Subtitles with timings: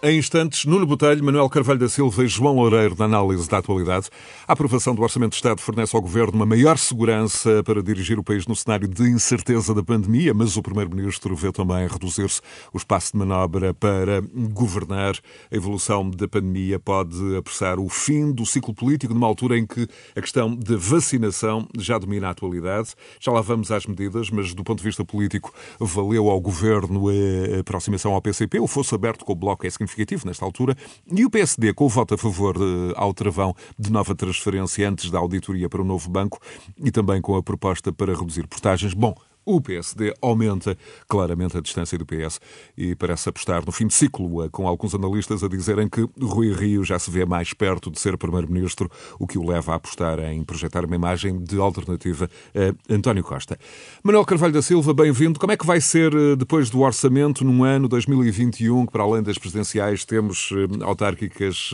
[0.00, 4.08] Em instantes, Nuno Botelho, Manuel Carvalho da Silva e João Loureiro na análise da atualidade.
[4.46, 8.22] A aprovação do Orçamento de Estado fornece ao Governo uma maior segurança para dirigir o
[8.22, 12.40] país no cenário de incerteza da pandemia, mas o Primeiro-Ministro vê também reduzir-se
[12.72, 14.20] o espaço de manobra para
[14.52, 15.16] governar.
[15.50, 19.88] A evolução da pandemia pode apressar o fim do ciclo político numa altura em que
[20.14, 22.90] a questão da vacinação já domina a atualidade.
[23.18, 27.58] Já lá vamos às medidas, mas do ponto de vista político, valeu ao Governo a
[27.58, 30.76] aproximação ao PCP, o fosso aberto com o Bloco é significativo nesta altura,
[31.10, 35.10] e o PSD, com o voto a favor de, ao travão de nova transferência antes
[35.10, 36.40] da auditoria para o novo banco
[36.76, 38.94] e também com a proposta para reduzir portagens.
[38.94, 39.14] Bom,
[39.48, 40.76] o PSD aumenta
[41.08, 42.38] claramente a distância do PS
[42.76, 46.52] e parece apostar no fim de ciclo, eh, com alguns analistas a dizerem que Rui
[46.52, 50.18] Rio já se vê mais perto de ser Primeiro-Ministro, o que o leva a apostar
[50.18, 53.58] em projetar uma imagem de alternativa a António Costa.
[54.02, 55.40] Manuel Carvalho da Silva, bem-vindo.
[55.40, 59.22] Como é que vai ser eh, depois do orçamento num ano 2021, que para além
[59.22, 61.70] das presidenciais temos eh, autárquicas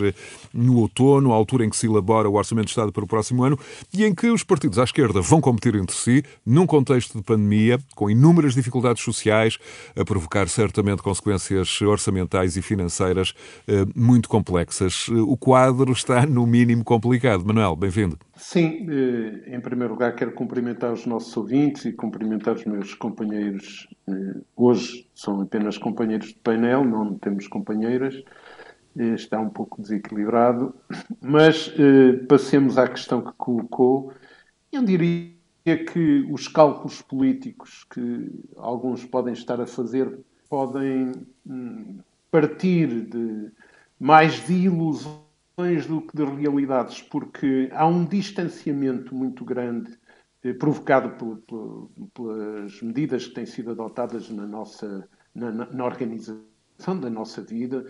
[0.53, 3.42] no outono, a altura em que se elabora o Orçamento de Estado para o próximo
[3.42, 3.59] ano,
[3.92, 7.63] e em que os partidos à esquerda vão competir entre si, num contexto de pandemia
[7.64, 9.58] pandemia, com inúmeras dificuldades sociais,
[9.96, 13.34] a provocar certamente consequências orçamentais e financeiras
[13.66, 15.08] eh, muito complexas.
[15.08, 17.44] O quadro está, no mínimo, complicado.
[17.44, 18.18] Manuel, bem-vindo.
[18.36, 23.88] Sim, eh, em primeiro lugar quero cumprimentar os nossos ouvintes e cumprimentar os meus companheiros.
[24.08, 28.14] Eh, hoje são apenas companheiros de painel, não temos companheiras.
[28.96, 30.72] Está um pouco desequilibrado,
[31.20, 31.68] mas
[32.28, 34.12] passemos à questão que colocou.
[34.70, 35.33] Eu diria
[35.64, 41.12] é que os cálculos políticos que alguns podem estar a fazer podem
[41.46, 41.98] hum,
[42.30, 43.50] partir de
[43.98, 49.96] mais de ilusões do que de realidades, porque há um distanciamento muito grande
[50.42, 51.41] eh, provocado
[52.12, 56.44] pelas medidas que têm sido adotadas na nossa na, na organização
[57.00, 57.86] da nossa vida.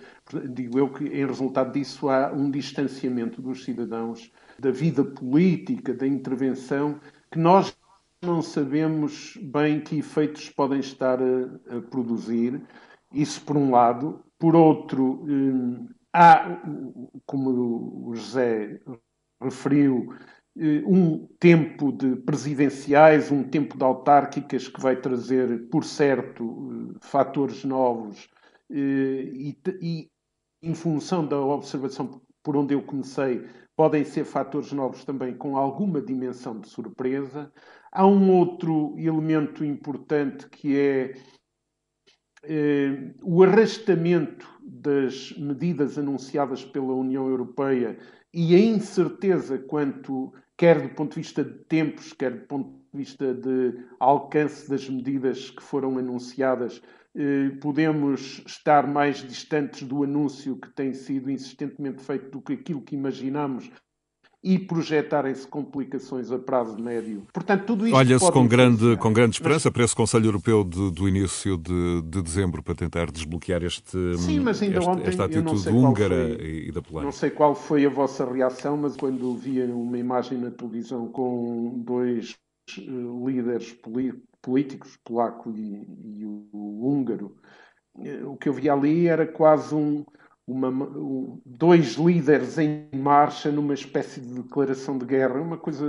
[0.51, 6.07] Digo eu que, em resultado disso, há um distanciamento dos cidadãos da vida política, da
[6.07, 7.01] intervenção
[7.35, 7.77] que nós
[8.23, 12.63] não sabemos bem que efeitos podem estar a, a produzir.
[13.13, 14.25] Isso por um lado.
[14.39, 16.63] Por outro, hum, há,
[17.27, 18.81] como o José
[19.43, 20.15] referiu,
[20.57, 26.99] eh, um tempo de presidenciais, um tempo de autárquicas que vai trazer, por certo, eh,
[27.01, 28.29] fatores novos
[28.71, 30.09] eh, e, e
[30.63, 33.45] em função da observação por onde eu comecei,
[33.77, 37.53] podem ser fatores novos também com alguma dimensão de surpresa.
[37.91, 41.15] Há um outro elemento importante que é
[42.45, 47.99] eh, o arrastamento das medidas anunciadas pela União Europeia
[48.33, 52.99] e a incerteza quanto, quer do ponto de vista de tempos, quer do ponto de
[52.99, 56.83] vista de alcance das medidas que foram anunciadas,
[57.61, 62.97] podemos estar mais distantes do anúncio que tem sido insistentemente feito do que aquilo que
[62.97, 63.71] imaginamos
[64.45, 67.27] e projetarem-se complicações a prazo médio.
[67.33, 69.73] Portanto, tudo isto Olha-se com grande, com grande esperança mas...
[69.73, 74.41] para esse Conselho Europeu de, do início de, de, dezembro para tentar desbloquear este, Sim,
[74.41, 77.07] mas ainda este, ontem, esta atitude húngara foi, e, da Polónia.
[77.07, 81.83] Não sei qual foi a vossa reação, mas quando via uma imagem na televisão com
[81.83, 82.37] dois
[82.77, 84.34] uh, líderes políticos,
[85.05, 87.37] polaco e, e o húngaro,
[88.01, 90.05] eh, o que eu via ali era quase um,
[90.47, 95.87] uma, um, dois líderes em marcha numa espécie de declaração de guerra, uma coisa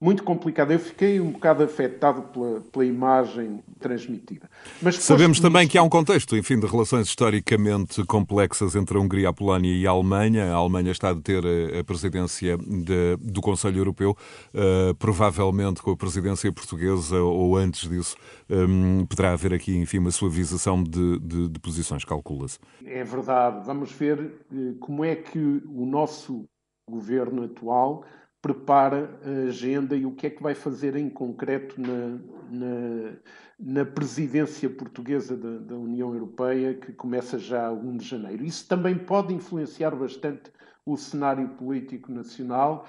[0.00, 0.72] muito complicada.
[0.72, 4.48] Eu fiquei um bocado afetado pela, pela imagem transmitida.
[4.80, 9.28] Mas Sabemos também que há um contexto, enfim, de relações historicamente complexas entre a Hungria,
[9.28, 10.52] a Polónia e a Alemanha.
[10.52, 11.42] A Alemanha está a ter
[11.78, 14.16] a presidência de, do Conselho Europeu,
[14.54, 18.16] uh, provavelmente com a presidência portuguesa ou antes disso,
[18.48, 22.58] um, poderá haver aqui, enfim, uma suavização de, de, de posições, calcula-se.
[22.86, 23.66] É verdade.
[23.66, 26.46] Vamos ver uh, como é que o nosso
[26.88, 28.04] governo atual
[28.42, 32.18] prepara a agenda e o que é que vai fazer em concreto na,
[32.50, 33.12] na,
[33.58, 38.44] na presidência portuguesa da, da, União Europeia, que começa já a 1 de janeiro.
[38.44, 40.50] Isso também pode influenciar bastante
[40.86, 42.86] o cenário político nacional.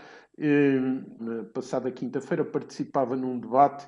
[1.20, 3.86] Na passada quinta-feira participava num debate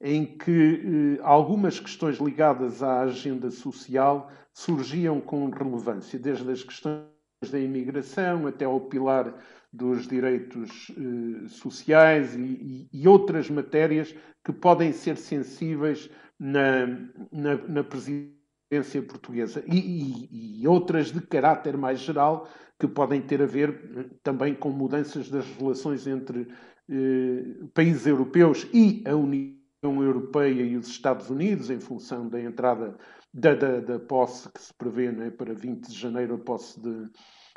[0.00, 7.06] em que eh, algumas questões ligadas à agenda social surgiam com relevância, desde as questões
[7.50, 9.34] da imigração até ao pilar
[9.76, 16.86] dos direitos eh, sociais e, e, outras matérias que podem ser sensíveis na,
[17.30, 19.62] na, na presidência portuguesa.
[19.66, 24.54] E, e, e, outras de caráter mais geral que podem ter a ver eh, também
[24.54, 26.48] com mudanças das relações entre
[26.88, 32.96] eh, países europeus e a União Europeia e os Estados Unidos em função da entrada
[33.32, 37.10] da, da, da posse que se prevê né, para 20 de janeiro, a posse de,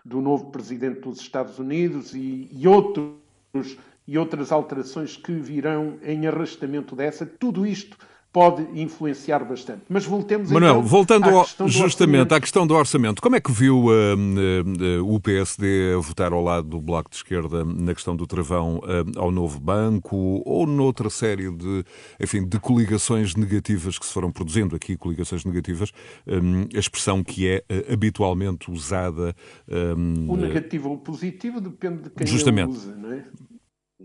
[0.04, 6.28] do novo presidente dos Estados Unidos e, e, outros, e outras alterações que virão em
[6.28, 7.98] arrastamento dessa, tudo isto
[8.32, 9.82] pode influenciar bastante.
[9.90, 13.52] Mas voltemos Manuel, então voltando à ao, justamente à questão do orçamento, como é que
[13.52, 18.28] viu uh, uh, o PSD votar ao lado do Bloco de Esquerda na questão do
[18.28, 21.84] travão uh, ao novo banco ou noutra série de,
[22.20, 25.92] enfim, de coligações negativas que se foram produzindo aqui, coligações negativas,
[26.28, 29.36] um, a expressão que é habitualmente usada.
[29.68, 32.70] Um, o negativo ou o positivo depende de quem justamente.
[32.70, 33.26] usa, não é?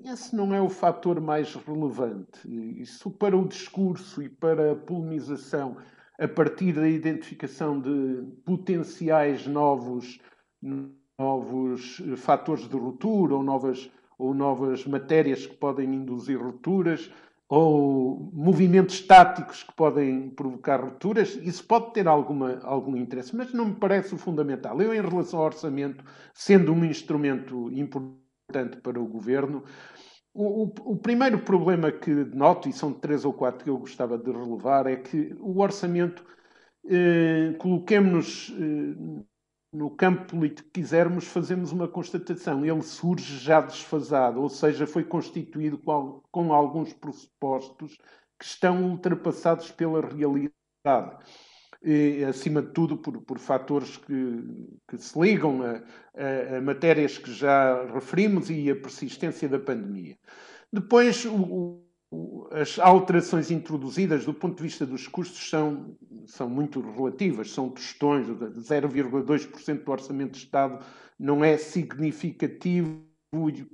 [0.02, 2.40] Esse não é o fator mais relevante.
[2.80, 5.76] Isso para o discurso e para a polemização,
[6.18, 10.18] a partir da identificação de potenciais novos,
[11.18, 17.10] novos fatores de ruptura ou novas, ou novas matérias que podem induzir rupturas,
[17.48, 23.66] ou movimentos táticos que podem provocar rupturas, isso pode ter alguma, algum interesse, mas não
[23.66, 24.80] me parece o fundamental.
[24.80, 29.64] Eu, em relação ao orçamento, sendo um instrumento importante, importante para o governo.
[30.32, 34.18] O, o, o, primeiro problema que noto, e são três ou quatro que eu gostava
[34.18, 36.24] de relevar, é que o orçamento,
[36.86, 39.24] eh, coloquemos-nos eh,
[39.72, 42.64] no campo político que quisermos, fazemos uma constatação.
[42.64, 47.96] Ele surge já desfasado, ou seja, foi constituído com, com alguns pressupostos
[48.38, 50.52] que estão ultrapassados pela realidade
[52.28, 54.42] acima de tudo por, por fatores que,
[54.88, 55.82] que se ligam a,
[56.16, 60.16] a, a, matérias que já referimos e a persistência da pandemia.
[60.72, 65.96] Depois, o, o, as alterações introduzidas do ponto de vista dos custos são,
[66.26, 70.84] são muito relativas, são tostões, 0,2% do orçamento de Estado
[71.18, 73.04] não é significativo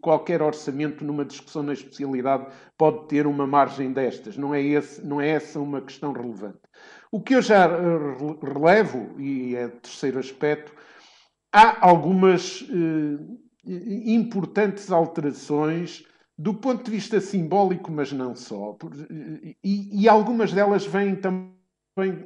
[0.00, 2.46] qualquer orçamento numa discussão na especialidade
[2.78, 4.36] pode ter uma margem destas.
[4.36, 6.58] Não é, esse, não é essa uma questão relevante.
[7.12, 7.98] O que eu já eh,
[8.42, 10.72] relevo, e é terceiro aspecto,
[11.52, 13.72] há algumas eh,
[14.06, 16.04] importantes alterações
[16.40, 18.74] do ponto de vista simbólico, mas não só.
[19.62, 21.52] E, e, algumas delas vêm também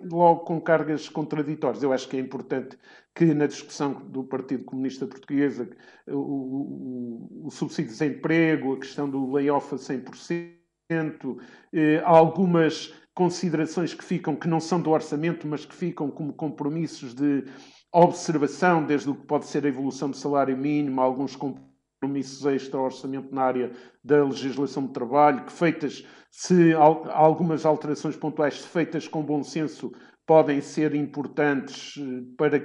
[0.08, 1.82] logo com cargas contraditórias.
[1.82, 2.78] Eu acho que é importante
[3.12, 5.58] que na discussão do Partido Comunista Português
[6.06, 11.38] o, o, o subsídio de desemprego, a questão do layoff a 100%,
[11.72, 17.14] eh, algumas considerações que ficam, que não são do orçamento, mas que ficam como compromissos
[17.14, 17.44] de
[17.92, 23.42] observação, desde o que pode ser a evolução do salário mínimo, alguns compromissos extra-orçamento na
[23.42, 23.72] área
[24.02, 29.92] da legislação de trabalho, que feitas, se algumas alterações pontuais feitas com bom senso,
[30.26, 32.58] podem ser importantes eh, para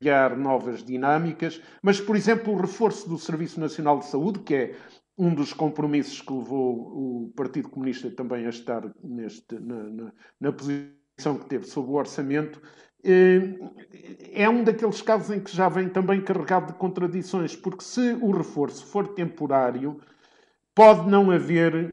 [0.00, 4.76] criar novas dinâmicas, mas, por exemplo, o reforço do Serviço Nacional de Saúde, que é
[5.16, 10.52] um dos compromissos que levou o Partido Comunista também a estar neste, na, na, na
[10.52, 12.60] posição que teve sobre o orçamento,
[13.04, 13.54] eh,
[14.32, 18.32] é um daqueles casos em que já vem também carregado de contradições, porque se o
[18.32, 20.00] reforço for temporário,
[20.74, 21.90] pode não haver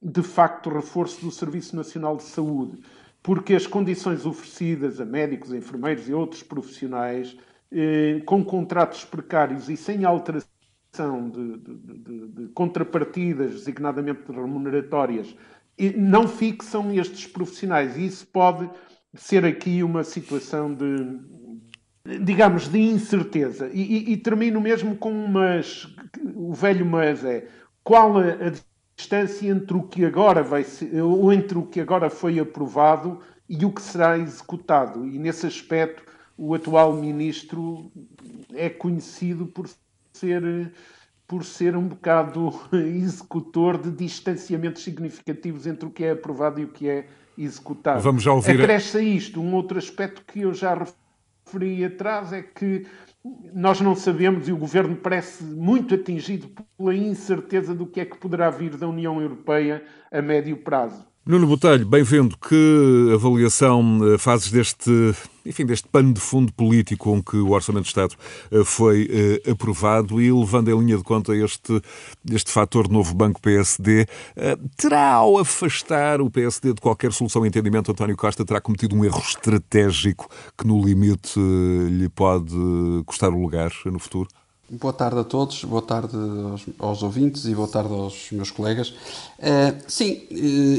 [0.00, 2.80] de facto reforço do Serviço Nacional de Saúde,
[3.22, 7.36] porque as condições oferecidas a médicos, enfermeiros e outros profissionais
[7.72, 10.55] eh, com contratos precários e sem alteração
[11.30, 15.34] de, de, de, de contrapartidas, designadamente remuneratórias,
[15.96, 17.96] não fixam estes profissionais.
[17.96, 18.68] E isso pode
[19.14, 21.18] ser aqui uma situação de,
[22.24, 23.70] digamos, de incerteza.
[23.72, 25.86] E, e, e termino mesmo com umas.
[26.34, 27.46] O velho mas é
[27.82, 28.52] qual a, a,
[28.96, 33.64] distância entre o que agora vai ser, ou entre o que agora foi aprovado e
[33.64, 35.06] o que será executado.
[35.06, 36.02] E nesse aspecto,
[36.36, 37.92] o atual ministro
[38.54, 39.68] é conhecido por
[40.16, 40.72] ser
[41.26, 46.68] por ser um bocado executor de distanciamentos significativos entre o que é aprovado e o
[46.68, 47.06] que é
[47.36, 48.00] executado.
[48.00, 48.60] Vamos já ouvir.
[48.60, 50.74] Acresce a isto um outro aspecto que eu já
[51.44, 52.86] referi atrás, é que
[53.52, 58.16] nós não sabemos e o governo parece muito atingido pela incerteza do que é que
[58.16, 61.04] poderá vir da União Europeia a médio prazo.
[61.28, 62.36] Nuno Botelho, bem-vindo.
[62.38, 65.12] Que avaliação eh, fazes deste,
[65.44, 68.14] enfim, deste pano de fundo político com que o Orçamento de Estado
[68.48, 69.10] eh, foi
[69.44, 71.82] eh, aprovado e levando em linha de conta este,
[72.30, 74.06] este fator novo Banco PSD,
[74.76, 79.04] terá ao afastar o PSD de qualquer solução e entendimento, António Costa terá cometido um
[79.04, 81.40] erro estratégico que no limite
[81.90, 82.54] lhe pode
[83.04, 84.28] custar o lugar no futuro?
[84.68, 88.88] Boa tarde a todos, boa tarde aos, aos, ouvintes e boa tarde aos meus colegas.
[89.38, 90.34] Uh, sim, uh,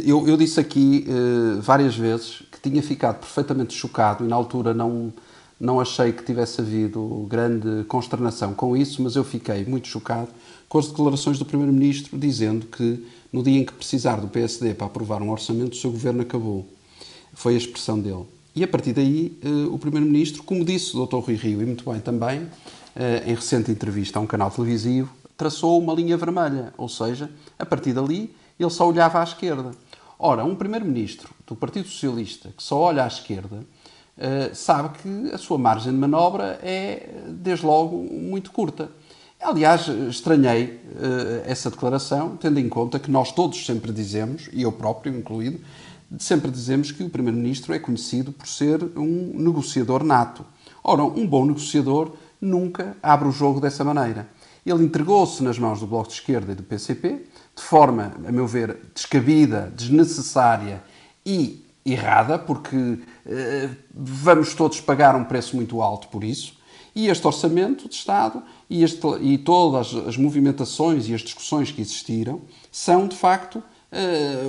[0.05, 4.73] eu, eu, disse aqui uh, várias vezes que tinha ficado perfeitamente chocado e na altura
[4.73, 5.13] não,
[5.57, 10.27] não achei que tivesse havido grande consternação com isso, mas eu fiquei muito chocado
[10.67, 14.87] com as declarações do Primeiro-Ministro dizendo que no dia em que precisar do PSD para
[14.87, 16.67] aprovar um orçamento, o seu governo acabou.
[17.33, 18.25] Foi a expressão dele.
[18.53, 19.37] E a partir daí,
[19.71, 21.17] o Primeiro-Ministro, como disse o Dr.
[21.17, 22.47] Rui Rio, e muito bem também,
[23.25, 27.93] em recente entrevista a um canal televisivo, traçou uma linha vermelha, ou seja, a partir
[27.93, 29.71] dali ele só olhava à esquerda.
[30.19, 35.37] Ora, um primeiro-ministro do Partido Socialista que só olha à esquerda uh, sabe que a
[35.37, 38.89] sua margem de manobra é, desde logo, muito curta.
[39.39, 44.71] Aliás, estranhei uh, essa declaração, tendo em conta que nós todos sempre dizemos, e eu
[44.71, 45.59] próprio incluído,
[46.17, 50.43] sempre dizemos que o Primeiro-Ministro é conhecido por ser um negociador nato.
[50.83, 54.27] Ora, um bom negociador nunca abre o jogo dessa maneira.
[54.65, 57.25] Ele entregou-se nas mãos do Bloco de Esquerda e do PCP,
[57.55, 60.83] de forma, a meu ver, descabida, desnecessária
[61.25, 66.57] e errada, porque eh, vamos todos pagar um preço muito alto por isso.
[66.93, 71.81] E este orçamento de Estado e, este, e todas as movimentações e as discussões que
[71.81, 72.41] existiram
[72.71, 74.43] são, de facto, eh,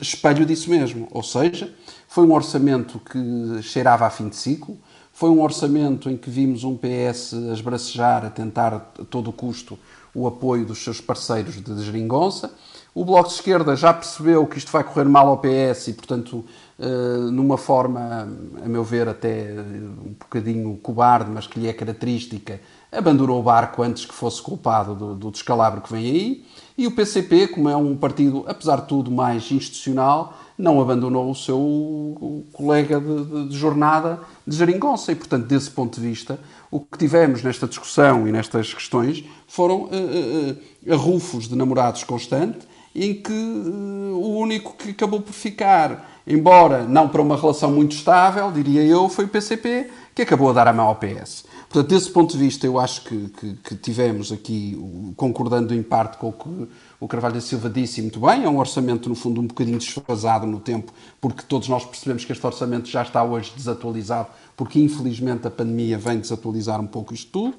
[0.00, 1.08] espelho disso mesmo.
[1.10, 1.74] Ou seja,
[2.08, 4.78] foi um orçamento que cheirava a fim de ciclo,
[5.22, 9.78] foi um orçamento em que vimos um PS a esbracejar, a tentar a todo custo
[10.12, 12.52] o apoio dos seus parceiros de geringonça.
[12.92, 16.44] O Bloco de Esquerda já percebeu que isto vai correr mal ao PS e, portanto,
[16.76, 18.28] eh, numa forma,
[18.64, 22.60] a meu ver, até um bocadinho cobarde, mas que lhe é característica,
[22.92, 26.44] abandonou o barco antes que fosse culpado do, do descalabro que vem aí.
[26.76, 31.34] E o PCP, como é um partido, apesar de tudo, mais institucional, não abandonou o
[31.34, 35.10] seu colega de, de, jornada de geringonça.
[35.10, 36.38] E, portanto, desse ponto de vista,
[36.70, 42.60] o que tivemos nesta discussão e nestas questões foram uh, uh, arrufos de namorados constante,
[42.94, 47.92] em que uh, o único que acabou por ficar, embora não para uma relação muito
[47.92, 51.44] estável, diria eu, foi o PCP, que acabou a dar a mão ao PS.
[51.72, 54.78] Portanto, desse ponto de vista, eu acho que, que, que tivemos aqui,
[55.16, 56.68] concordando em parte com o que
[57.00, 60.46] o Carvalho da Silva disse muito bem, é um orçamento, no fundo, um bocadinho desfasado
[60.46, 65.46] no tempo, porque todos nós percebemos que este orçamento já está hoje desatualizado, porque infelizmente
[65.46, 67.56] a pandemia vem desatualizar um pouco isto tudo.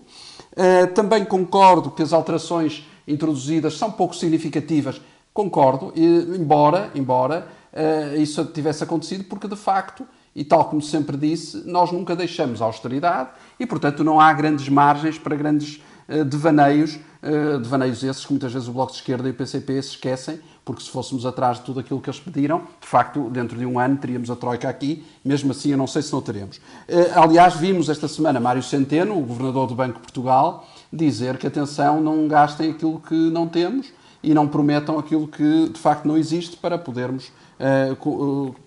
[0.51, 5.01] Uh, também concordo que as alterações introduzidas são pouco significativas,
[5.33, 10.05] concordo, embora, embora uh, isso tivesse acontecido, porque de facto,
[10.35, 15.17] e tal como sempre disse, nós nunca deixamos austeridade e, portanto, não há grandes margens
[15.17, 19.31] para grandes uh, devaneios eh, devaneios esses que muitas vezes o Bloco de Esquerda e
[19.31, 22.87] o PCP se esquecem, porque se fôssemos atrás de tudo aquilo que eles pediram, de
[22.87, 26.11] facto, dentro de um ano teríamos a Troika aqui, mesmo assim eu não sei se
[26.11, 26.59] não teremos.
[26.85, 31.47] Eh, aliás, vimos esta semana Mário Centeno, o Governador do Banco de Portugal, dizer que,
[31.47, 33.87] atenção, não gastem aquilo que não temos
[34.21, 37.42] e não prometam aquilo que de facto não existe para podermos, uh, uh,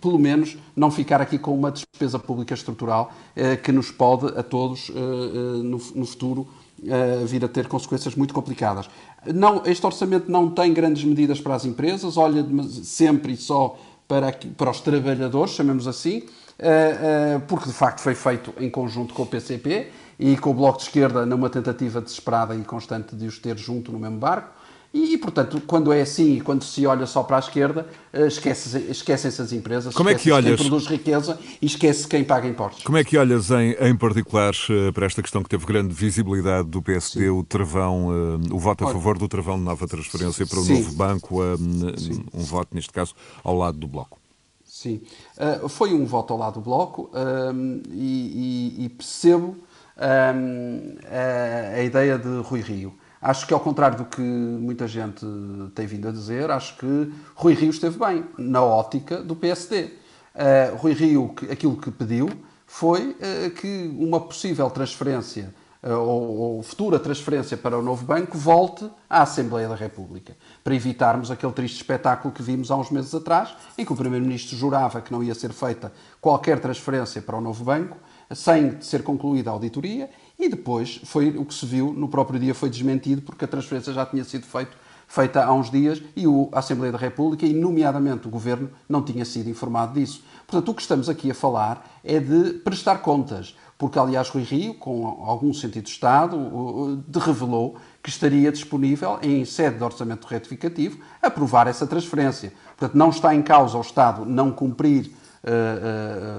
[0.01, 4.43] pelo menos, não ficar aqui com uma despesa pública estrutural uh, que nos pode a
[4.43, 4.91] todos
[5.63, 6.47] no, futuro
[7.27, 8.89] vir a ter consequências muito complicadas.
[9.35, 12.45] Não, este orçamento não tem grandes medidas para as empresas, olha
[12.85, 16.23] sempre e só para, para os trabalhadores, chamemos assim,
[17.49, 20.85] porque de facto foi feito em conjunto com o PCP e com o Bloco de
[20.85, 24.56] Esquerda numa tentativa desesperada e constante de os ter junto no mesmo barco.
[24.99, 28.91] E, portanto, quando é assim e quando se olha só para a esquerda, eh, esquecem-se
[28.91, 30.59] esquecem as empresas, Como é que olhas?
[30.59, 32.83] quem produz riqueza e esquece quem paga impostos.
[32.83, 36.69] Como é que olhas em, em particular eh, para esta questão que teve grande visibilidade
[36.69, 37.29] do PSD, Sim.
[37.29, 40.79] o travão, eh, o voto a favor do travão de nova transferência para o Sim.
[40.79, 44.19] novo banco, um voto, neste caso, ao lado do Bloco?
[44.65, 45.01] Sim,
[45.69, 47.11] foi um voto ao lado do Bloco
[47.93, 49.57] e, e, e percebo
[49.97, 50.33] a,
[51.79, 52.95] a ideia de Rui Rio.
[53.27, 55.27] Acho que, ao contrário do que muita gente
[55.75, 59.83] tem vindo a dizer, acho que Rui Rio esteve bem na ótica do PSD.
[59.83, 59.91] Uh,
[60.37, 62.29] eh, Rui Rio, aquilo que pediu
[62.69, 65.53] foi uh, que uma possível transferência
[65.83, 70.77] uh, ou, ou, futura transferência para o novo banco volte à Assembleia da República, para
[70.77, 75.01] evitarmos aquele triste espetáculo que vimos há uns meses atrás, em que o Primeiro-Ministro jurava
[75.01, 77.97] que não ia ser feita qualquer transferência para o novo banco,
[78.33, 82.55] sem ser concluída a auditoria, e depois foi o que se viu no próprio dia
[82.55, 84.77] foi desmentido porque a transferência já tinha sido feito,
[85.09, 89.25] feita há uns dias e a Assembleia da República, e nomeadamente o Governo, não tinha
[89.25, 90.23] sido informado disso.
[90.47, 94.75] Portanto, o que estamos aqui a falar é de prestar contas, porque, aliás, Rui Rio,
[94.75, 100.99] com algum sentido de Estado, de revelou que estaria disponível, em sede de orçamento retificativo,
[101.21, 102.53] aprovar essa transferência.
[102.77, 105.11] Portanto, não está em causa o Estado não cumprir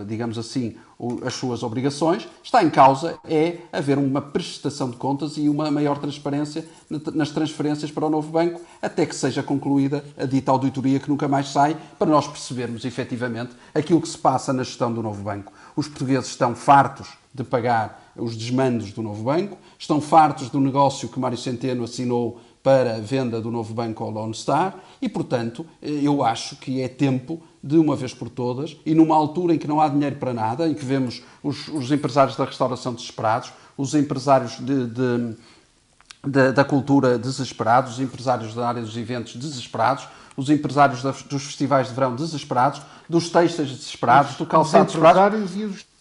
[0.05, 0.75] digamos assim,
[1.23, 5.97] as suas obrigações, está em causa é haver uma prestação de contas e uma maior
[5.99, 6.65] transparência
[7.13, 11.27] nas transferências para o novo banco, até que seja concluída a dita auditoria que nunca
[11.27, 15.53] mais sai, para nós percebermos efetivamente aquilo que se passa na gestão do novo banco.
[15.75, 21.07] Os portugueses estão fartos de pagar os desmandos do novo banco, estão fartos do negócio
[21.07, 25.65] que Mário Centeno assinou para a venda do novo banco ao Lone Star e, portanto,
[25.81, 29.65] eu acho que é tempo de uma vez por todas e numa altura em que
[29.65, 33.95] não há dinheiro para nada, em que vemos os, os empresários da restauração desesperados, os
[33.95, 35.37] empresários de, de,
[36.25, 40.05] de, da cultura desesperados, os empresários da área dos eventos desesperados,
[40.35, 45.19] os empresários dos festivais de verão desesperados, dos textos desesperados, do calçado desesperado.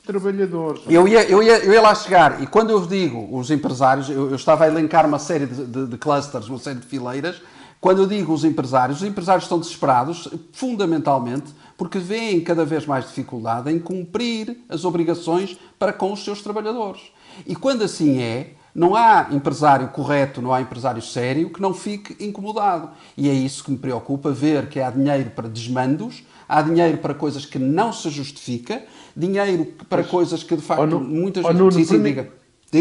[0.07, 0.83] Trabalhadores.
[0.89, 4.31] Eu ia, eu, ia, eu ia lá chegar, e quando eu digo os empresários, eu,
[4.31, 7.43] eu estava a elencar uma série de, de, de, clusters, uma série de fileiras.
[7.81, 13.07] Quando eu digo os empresários, os empresários estão desesperados, fundamentalmente, porque veem cada vez mais
[13.07, 17.03] dificuldade em cumprir as obrigações para com os seus trabalhadores.
[17.45, 22.23] E quando assim é, não há empresário correto, não há empresário sério que não fique
[22.25, 22.91] incomodado.
[23.17, 27.15] E é isso que me preocupa, ver que há dinheiro para desmandos, há dinheiro para
[27.15, 28.85] coisas que não se justifica,
[29.17, 32.31] dinheiro para Mas, coisas que de facto oh, muitas oh, Nuno, sim, diga.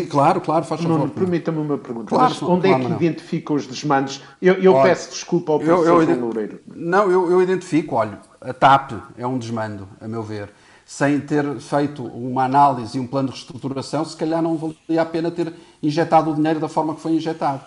[0.09, 1.09] Claro, claro, faz favor.
[1.09, 2.07] permita-me uma pergunta.
[2.07, 2.97] Claro, Mas onde claro, é que não.
[2.97, 4.21] identifica os desmandos?
[4.41, 6.59] Eu, eu olha, peço desculpa ao professor eu, eu, Loureiro.
[6.67, 10.49] Não, eu, eu identifico, olha, a TAP é um desmando, a meu ver.
[10.85, 15.05] Sem ter feito uma análise e um plano de reestruturação, se calhar não valia a
[15.05, 17.61] pena ter injetado o dinheiro da forma que foi injetado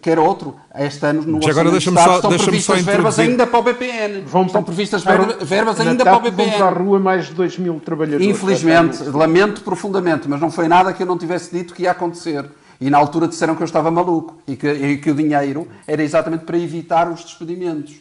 [0.00, 0.56] quer outro.
[0.74, 3.62] Este ano, no Já agora deixa-me só, estão deixa previstas só verbas ainda para o
[3.62, 4.20] BPN.
[4.26, 6.52] Vão estão previstas verbas, verbas ainda para o BPN.
[6.52, 8.26] Para a rua mais de 2 mil trabalhadores.
[8.26, 12.44] Infelizmente, lamento profundamente, mas não foi nada que eu não tivesse dito que ia acontecer.
[12.80, 16.02] E na altura disseram que eu estava maluco e que, e que o dinheiro era
[16.02, 17.94] exatamente para evitar os despedimentos.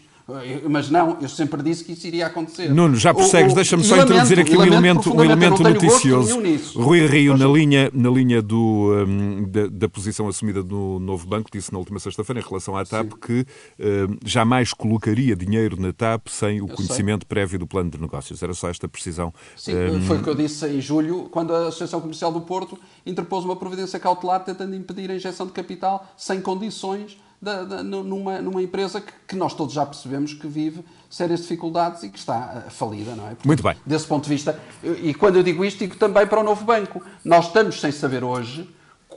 [0.69, 2.73] Mas não, eu sempre disse que isso iria acontecer.
[2.73, 6.41] Nuno, já persegues, deixa-me só lamento, introduzir aqui um elemento, um elemento noticioso.
[6.75, 11.49] Rui Rio, na linha, na linha do, um, da, da, posição assumida do novo banco,
[11.51, 13.17] disse na última sexta-feira, em relação à TAP, Sim.
[13.19, 13.45] que
[13.79, 17.27] um, jamais colocaria dinheiro na TAP sem o eu conhecimento sei.
[17.27, 18.41] prévio do plano de negócios.
[18.41, 19.33] Era só esta precisão.
[19.57, 20.01] Sim, um...
[20.03, 23.57] foi o que eu disse em julho, quando a Associação Comercial do Porto interpôs uma
[23.57, 29.01] providência cautelar tentando impedir a injeção de capital sem condições da, da, numa, numa empresa
[29.01, 33.15] que, que, nós todos já percebemos que vive sérias dificuldades e que está uh, falida,
[33.15, 33.35] não é?
[33.43, 33.75] Muito bem.
[33.85, 37.03] Desse ponto de vista, e quando eu digo isto, digo também para o novo banco.
[37.23, 38.69] Nós estamos sem saber hoje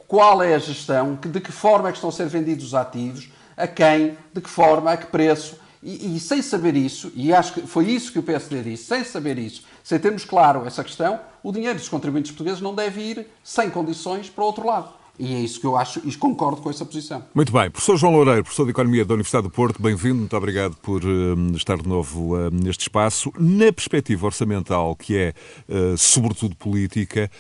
[0.09, 3.31] qual é a gestão, de que forma é que estão a ser vendidos os ativos,
[3.57, 5.59] a quem, de que forma, a que preço.
[5.83, 9.05] E, e, sem saber isso, e acho que foi isso que o PSD disse, sem
[9.05, 13.27] saber isso, sem termos claro essa questão, o dinheiro dos contribuintes portugueses não deve ir
[13.45, 14.89] sem condições para o outro lado.
[15.19, 17.25] E é isso que eu acho e concordo com essa posição.
[17.35, 17.71] Muito bem.
[17.71, 20.17] Professor João Loureiro, professor de Economia da Universidade do Porto, bem-vindo.
[20.17, 23.33] Muito obrigado por uh, estar de novo uh, neste espaço.
[23.39, 25.35] Na perspectiva orçamental, que é
[25.69, 27.31] uh, sobretudo política,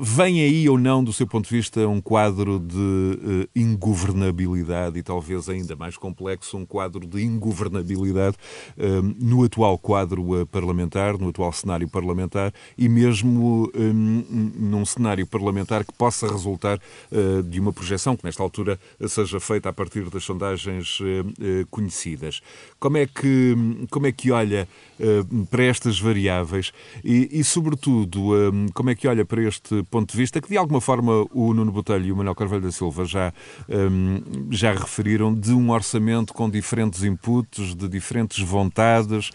[0.00, 5.48] vem aí ou não, do seu ponto de vista, um quadro de ingovernabilidade e talvez
[5.48, 8.36] ainda mais complexo, um quadro de ingovernabilidade
[9.20, 16.26] no atual quadro parlamentar, no atual cenário parlamentar e mesmo num cenário parlamentar que possa
[16.26, 18.78] resultar uh, de uma projeção que, nesta altura,
[19.08, 22.42] seja feita a partir das sondagens uh, conhecidas.
[22.78, 23.54] Como é que,
[23.90, 24.68] como é que olha
[25.50, 26.72] para estas variáveis
[27.04, 28.30] e, e, sobretudo,
[28.74, 31.70] como é que olha para este ponto de vista que, de alguma forma, o Nuno
[31.70, 33.32] Botelho e o Manuel Carvalho da Silva já,
[34.50, 39.30] já referiram de um orçamento com diferentes inputs, de diferentes vontades.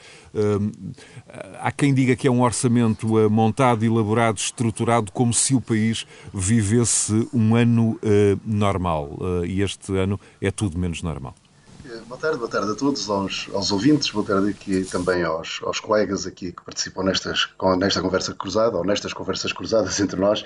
[1.60, 7.28] Há quem diga que é um orçamento montado, elaborado, estruturado, como se o país vivesse
[7.34, 8.00] um ano
[8.46, 11.36] normal e este ano é tudo menos normal.
[12.08, 15.80] Boa tarde, boa tarde a todos, aos, aos ouvintes, boa tarde aqui também aos, aos
[15.80, 20.44] colegas aqui que participam nestas, nesta conversa cruzada ou nestas conversas cruzadas entre nós.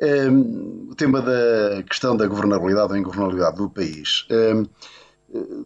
[0.00, 4.26] Um, o tema da questão da governabilidade ou ingovernabilidade do país.
[4.30, 4.62] Um,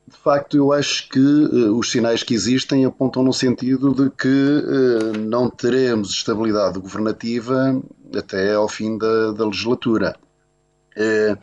[0.07, 4.29] de facto, eu acho que uh, os sinais que existem apontam no sentido de que
[4.29, 7.79] uh, não teremos estabilidade governativa
[8.17, 10.17] até ao fim da, da legislatura.
[10.97, 11.37] É,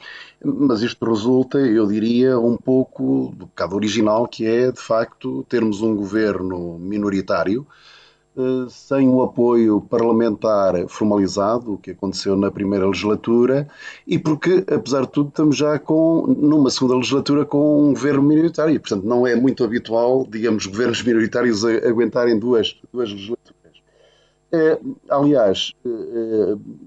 [0.44, 5.82] mas isto resulta, eu diria, um pouco do bocado original, que é, de facto, termos
[5.82, 7.66] um governo minoritário,
[8.38, 13.68] eh, sem o apoio parlamentar formalizado, o que aconteceu na primeira legislatura,
[14.06, 18.80] e porque, apesar de tudo, estamos já com, numa segunda legislatura com um governo minoritário,
[18.80, 23.58] portanto, não é muito habitual, digamos, governos minoritários aguentarem duas, duas legislaturas.
[24.52, 25.74] É, aliás,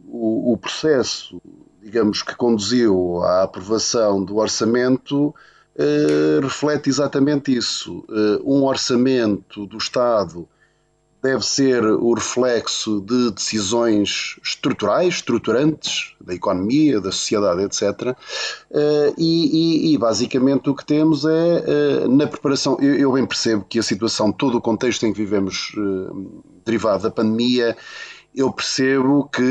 [0.06, 1.42] o, o processo
[1.82, 5.34] digamos, que conduziu à aprovação do orçamento
[5.76, 8.04] eh, reflete exatamente isso.
[8.10, 10.46] Eh, um orçamento do Estado
[11.22, 18.14] deve ser o reflexo de decisões estruturais, estruturantes da economia, da sociedade, etc.
[18.70, 23.78] Eh, e, e, basicamente o que temos é, na preparação, eu, eu, bem percebo que
[23.78, 25.72] a situação, todo o contexto em que vivemos
[26.64, 27.76] derivado da pandemia
[28.34, 29.42] eu percebo que,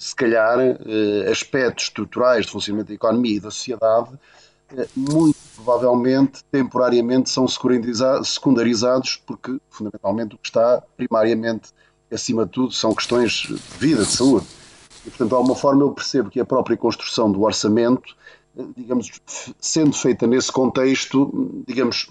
[0.00, 4.18] se calhar, eh, aspectos estruturais de funcionamento da economia e da sociedade
[4.96, 11.70] muito provavelmente, temporariamente, são secundarizados, porque, fundamentalmente, o que está primariamente
[12.10, 14.46] acima de tudo são questões de vida, de saúde.
[15.06, 18.16] E, portanto, de alguma forma, eu percebo que a própria construção do orçamento,
[18.76, 19.10] digamos,
[19.58, 22.10] sendo feita nesse contexto, digamos,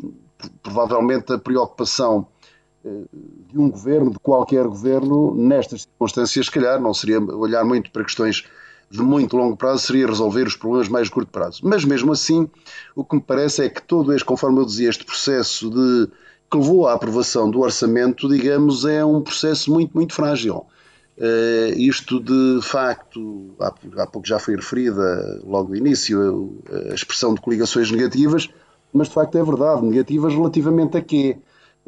[0.62, 2.39] provavelmente a preocupação eh,
[2.84, 8.04] de um governo, de qualquer governo, nestas circunstâncias, se calhar, não seria olhar muito para
[8.04, 8.46] questões
[8.90, 11.62] de muito longo prazo, seria resolver os problemas mais de curto prazo.
[11.64, 12.50] Mas mesmo assim,
[12.96, 16.10] o que me parece é que todo este, conforme eu dizia, este processo de
[16.50, 20.66] que levou à aprovação do orçamento, digamos, é um processo muito, muito frágil.
[21.18, 26.96] Uh, isto de facto, há, há, pouco já foi referida, logo no início, a, a,
[26.96, 28.50] expressão de coligações negativas,
[28.94, 31.38] mas de facto é verdade, negativas relativamente a quê?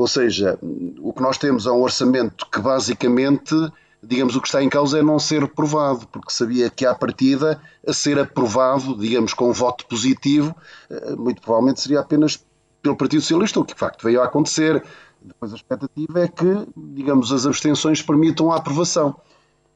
[0.01, 0.57] Ou seja,
[0.99, 3.53] o que nós temos é um orçamento que basicamente,
[4.01, 7.61] digamos, o que está em causa é não ser aprovado, porque sabia que à partida,
[7.87, 10.55] a ser aprovado, digamos, com um voto positivo,
[10.89, 12.43] uh, muito provavelmente seria apenas
[12.81, 14.83] pelo Partido Socialista, o que de facto veio a acontecer.
[15.21, 19.15] Depois a expectativa é que, digamos, as abstenções permitam a aprovação.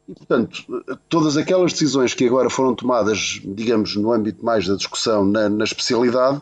[0.10, 0.66] E, portanto,
[1.08, 5.66] todas aquelas decisões que agora foram tomadas, digamos, no âmbito mais da discussão na, na
[5.66, 6.42] especialidade,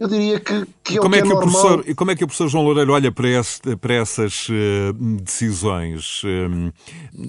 [0.00, 1.48] eu diria que, que é como o é que é, normal.
[1.48, 4.48] O professor, e como é que o professor João Loureiro olha para, este, para essas
[4.48, 6.22] uh, decisões?
[6.24, 6.72] Um,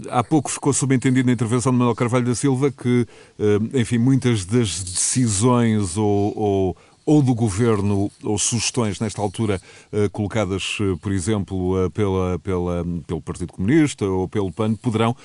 [0.10, 3.06] há pouco ficou subentendido na intervenção de Manuel Carvalho da Silva que,
[3.38, 9.60] uh, enfim, muitas das decisões ou, ou ou do governo, ou sugestões nesta altura
[9.92, 15.16] eh, colocadas, eh, por exemplo, eh, pela, pela, pelo Partido Comunista ou pelo PAN, poderão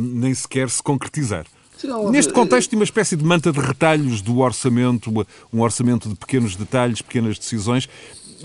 [0.00, 1.46] nem sequer se concretizar.
[2.10, 5.10] Neste contexto, de uma espécie de manta de retalhos do orçamento,
[5.52, 7.88] um orçamento de pequenos detalhes, pequenas decisões,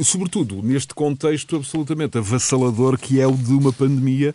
[0.03, 4.33] sobretudo neste contexto absolutamente avassalador que é o de uma pandemia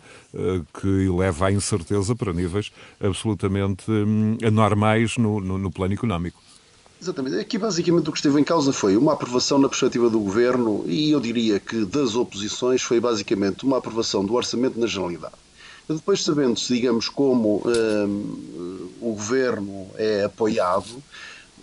[0.79, 6.39] que leva à incerteza para níveis absolutamente hum, anormais no, no, no plano económico.
[7.01, 7.39] Exatamente.
[7.39, 11.11] Aqui basicamente o que esteve em causa foi uma aprovação na perspectiva do governo e
[11.11, 15.35] eu diria que das oposições foi basicamente uma aprovação do orçamento na generalidade.
[15.87, 21.01] Depois, sabendo-se, digamos, como hum, o governo é apoiado,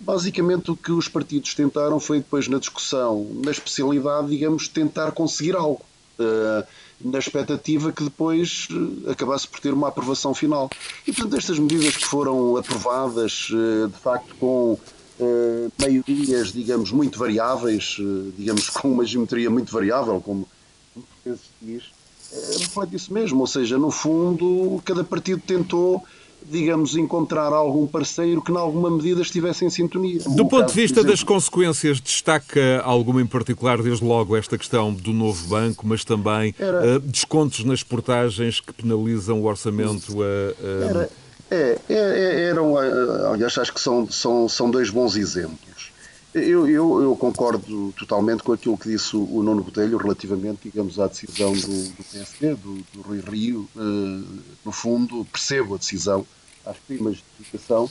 [0.01, 5.55] basicamente o que os partidos tentaram foi depois na discussão, na especialidade, digamos, tentar conseguir
[5.55, 5.85] algo.
[6.17, 6.65] Uh,
[7.01, 10.69] na expectativa que depois uh, acabasse por ter uma aprovação final.
[11.05, 14.79] E, portanto, estas medidas que foram aprovadas, uh, de facto, com
[15.19, 17.97] uh, maiorias, digamos, muito variáveis,
[18.37, 20.47] digamos, com uma geometria muito variável, como
[21.25, 21.83] se diz,
[22.59, 23.41] reflete isso mesmo.
[23.41, 26.03] Ou seja, no fundo, cada partido tentou
[26.47, 30.19] digamos, encontrar algum parceiro que, em alguma medida, estivesse em sintonia.
[30.27, 35.11] Do ponto de vista das consequências, destaca alguma em particular, desde logo, esta questão do
[35.11, 36.97] novo banco, mas também Era...
[36.97, 40.85] uh, descontos nas portagens que penalizam o orçamento a.
[40.87, 41.09] Era
[41.49, 45.74] é, é, é, eram, eh, aliás, acho que são, são, são dois bons exemplos.
[46.35, 51.07] Eu, eu, eu, concordo totalmente com aquilo que disse o Nuno Botelho relativamente, digamos, à
[51.07, 53.69] decisão do, do PSD, do, do Rui Rio.
[53.73, 54.21] Uh,
[54.65, 56.27] no fundo, percebo a decisão,
[56.65, 57.89] às primas de justificação,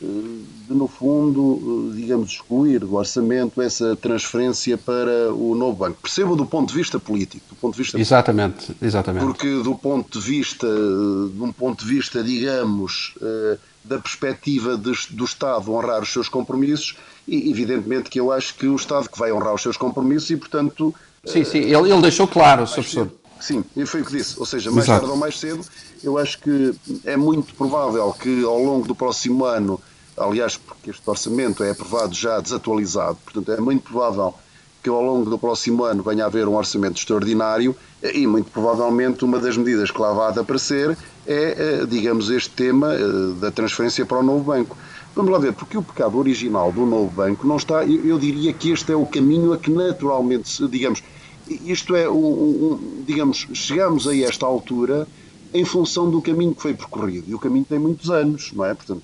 [0.00, 6.02] de, no fundo, digamos, excluir do orçamento essa transferência para o novo banco.
[6.02, 9.24] Percebo do ponto de vista político, do ponto de vista exatamente, exatamente.
[9.24, 14.92] Porque do ponto de vista, de um ponto de vista, digamos, eh, da perspectiva de,
[15.10, 16.96] do Estado honrar os seus compromissos,
[17.26, 20.36] e evidentemente que eu acho que o Estado que vai honrar os seus compromissos e,
[20.36, 20.94] portanto...
[21.24, 22.74] Sim, sim, ele, ele deixou claro, Sr.
[22.74, 23.10] Professor.
[23.40, 24.38] Sim, foi o que disse.
[24.38, 25.00] Ou seja, mais Exato.
[25.00, 25.64] tarde ou mais cedo,
[26.02, 29.80] eu acho que é muito provável que ao longo do próximo ano,
[30.16, 34.34] aliás, porque este orçamento é aprovado já desatualizado, portanto é muito provável
[34.82, 39.24] que ao longo do próximo ano venha a haver um orçamento extraordinário e muito provavelmente
[39.24, 40.96] uma das medidas que lá vai aparecer
[41.26, 43.00] é, eh, digamos, este tema eh,
[43.40, 44.76] da transferência para o novo banco.
[45.14, 48.70] Vamos lá ver, porque o pecado original do novo banco não está, eu diria que
[48.70, 51.02] este é o caminho a que naturalmente, digamos,
[51.48, 55.06] isto é, um, um, digamos, chegamos a esta altura
[55.54, 57.30] em função do caminho que foi percorrido.
[57.30, 58.74] E o caminho tem muitos anos, não é?
[58.74, 59.02] Portanto,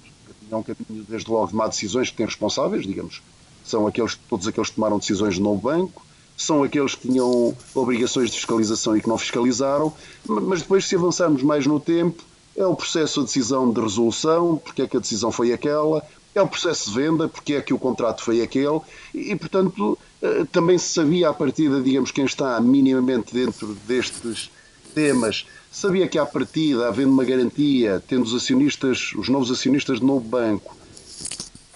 [0.51, 3.23] é um caminho, desde logo, de tomar decisões que têm responsáveis, digamos.
[3.65, 6.05] São aqueles, todos aqueles que tomaram decisões de novo banco,
[6.43, 9.93] são aqueles que tinham obrigações de fiscalização e que não fiscalizaram,
[10.27, 12.23] mas depois, se avançarmos mais no tempo,
[12.57, 16.03] é o processo de decisão de resolução, porque é que a decisão foi aquela,
[16.35, 18.81] é o processo de venda, porque é que o contrato foi aquele,
[19.15, 24.51] e, portanto, eh, também se sabia à partida, digamos, quem está minimamente dentro destes
[24.95, 30.07] temas, sabia que à partida, havendo uma garantia, tendo os acionistas, os novos acionistas do
[30.07, 30.77] novo banco,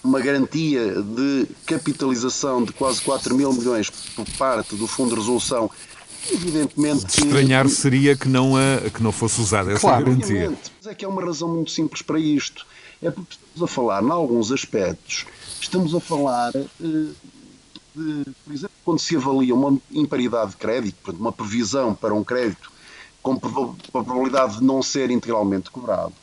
[0.07, 5.69] uma garantia de capitalização de quase 4 mil milhões por parte do Fundo de Resolução,
[6.31, 7.05] evidentemente...
[7.05, 10.49] De estranhar seria que não, a, que não fosse usada essa claro, garantia.
[10.77, 12.65] Mas é que há uma razão muito simples para isto.
[13.01, 15.25] É porque estamos a falar, em alguns aspectos,
[15.61, 17.15] estamos a falar uh,
[17.95, 22.71] de, por exemplo, quando se avalia uma imparidade de crédito, uma previsão para um crédito
[23.21, 26.13] com probabilidade de não ser integralmente cobrado,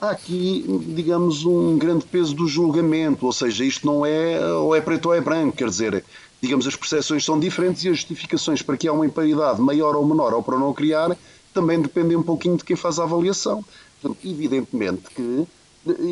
[0.00, 4.80] há aqui, digamos, um grande peso do julgamento, ou seja, isto não é ou é
[4.80, 6.04] preto ou é branco, quer dizer,
[6.40, 10.06] digamos, as percepções são diferentes e as justificações para que há uma imparidade maior ou
[10.06, 11.16] menor ou para não criar
[11.56, 13.64] também dependem um pouquinho de quem faz a avaliação.
[14.00, 15.46] Portanto, evidentemente que,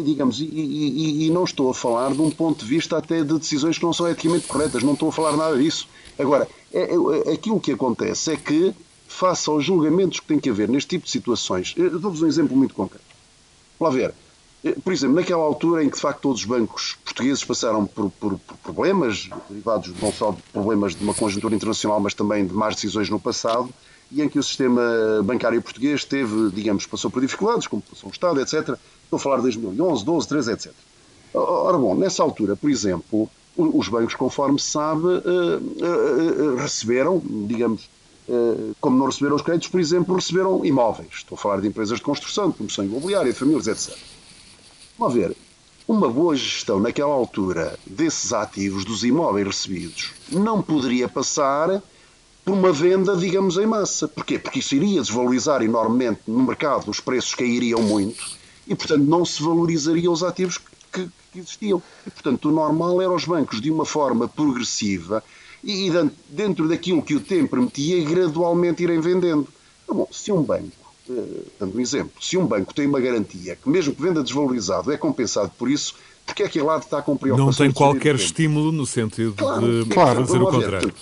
[0.03, 3.39] digamos, e, e, e, não estou a falar de um ponto de vista até de
[3.39, 5.87] decisões que não são eticamente corretas, não estou a falar nada disso.
[6.19, 8.73] Agora, é, é, aquilo que acontece é que,
[9.07, 12.75] face aos julgamentos que tem que haver neste tipo de situações, dou-vos um exemplo muito
[12.75, 13.14] concreto.
[13.81, 14.15] Lá ver.
[14.83, 18.39] Por exemplo, naquela altura em que de facto todos os bancos portugueses passaram por, por,
[18.39, 22.75] por, problemas, derivados não só de problemas de uma conjuntura internacional, mas também de más
[22.75, 23.69] decisões no passado,
[24.11, 24.83] e em que o sistema
[25.23, 28.79] bancário português teve, digamos, passou por dificuldades, como passou o Estado, etc.
[29.05, 30.73] Estou a falar de 2011, 12, 13, etc.
[31.35, 37.21] Ora bom, nessa altura, por exemplo, os bancos, conforme se sabe, eh, eh, eh, receberam,
[37.47, 37.89] digamos,
[38.81, 41.09] como não receberam os créditos, por exemplo, receberam imóveis.
[41.15, 43.97] Estou a falar de empresas de construção, de promoção imobiliária, famílias, etc.
[44.99, 45.37] Vamos ver,
[45.87, 51.83] uma boa gestão naquela altura desses ativos, dos imóveis recebidos, não poderia passar
[52.45, 54.07] por uma venda, digamos, em massa.
[54.07, 54.39] Porquê?
[54.39, 58.23] Porque isso iria desvalorizar enormemente no mercado, os preços cairiam muito
[58.67, 60.59] e, portanto, não se valorizariam os ativos
[60.93, 61.83] que, que existiam.
[62.07, 65.23] E, portanto, o normal era os bancos, de uma forma progressiva
[65.65, 65.91] e,
[66.29, 69.49] dentro daquilo que o tempo permitia, gradualmente irem vendendo.
[69.83, 73.57] Então, bom, se um banco, eh, dando um exemplo, se um banco tem uma garantia
[73.57, 75.95] que, mesmo que venda desvalorizado, é compensado por isso,
[76.27, 77.47] porque é que ele lado está com preocupação?
[77.47, 80.93] Não tem qualquer estímulo no sentido claro, de claro, fazer o contrário.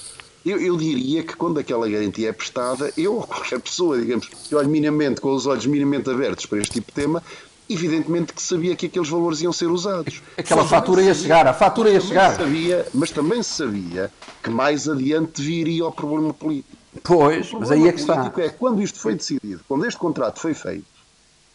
[0.44, 4.55] Eu, eu, diria que quando aquela garantia é prestada, eu ou qualquer pessoa, digamos, que
[4.57, 7.22] olhe minimamente, com os olhos minimamente abertos para este tipo de tema,
[7.68, 10.22] evidentemente que sabia que aqueles valores iam ser usados.
[10.37, 12.37] Aquela fatura ia chegar, a fatura ia chegar.
[12.37, 16.77] Sabia, mas também se sabia que mais adiante viria o problema político.
[17.03, 18.33] Pois, mas aí é que está.
[18.37, 20.85] É quando isto foi decidido, quando este contrato foi feito,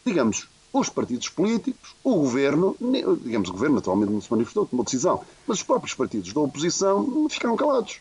[0.04, 2.76] digamos, os partidos políticos, o governo,
[3.22, 7.28] digamos, o governo naturalmente não se manifestou, tomou decisão, mas os próprios partidos da oposição
[7.30, 8.00] ficaram calados.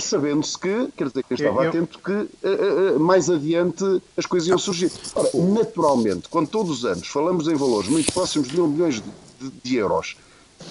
[0.00, 3.84] Sabendo-se que, quer dizer, quem estava eu, atento, que uh, uh, mais adiante
[4.16, 4.92] as coisas iam surgir.
[5.14, 9.10] Ora, naturalmente, quando todos os anos falamos em valores muito próximos de mil milhões de,
[9.40, 10.16] de, de euros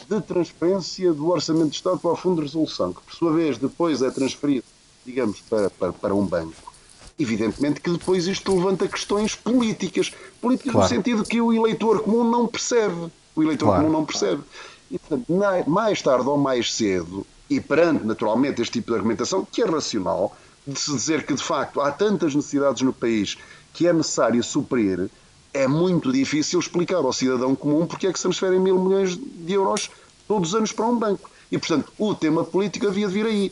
[0.09, 3.57] de transferência do Orçamento de Estado para o Fundo de Resolução, que por sua vez
[3.57, 4.63] depois é transferido,
[5.05, 6.73] digamos, para, para, para um banco,
[7.19, 10.11] evidentemente que depois isto levanta questões políticas.
[10.39, 10.89] Políticas claro.
[10.89, 13.11] no sentido que o eleitor comum não percebe.
[13.35, 13.83] O eleitor claro.
[13.83, 14.41] comum não percebe.
[14.89, 15.25] E, portanto,
[15.67, 20.33] mais tarde ou mais cedo, e perante, naturalmente, este tipo de argumentação, que é racional,
[20.65, 23.37] de se dizer que, de facto, há tantas necessidades no país
[23.73, 25.09] que é necessário suprir,
[25.53, 29.51] é muito difícil explicar ao cidadão comum porque é que se transferem mil milhões de
[29.51, 29.89] euros
[30.29, 31.29] todos os anos para um banco.
[31.51, 33.51] E, portanto, o tema político havia de vir aí.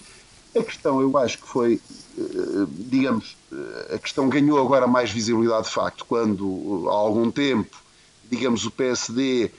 [0.55, 1.81] A questão, eu acho que foi,
[2.17, 2.21] eh,
[2.69, 7.75] digamos, eh, a questão ganhou agora mais visibilidade de facto quando, há algum tempo,
[8.31, 9.51] digamos, o PSD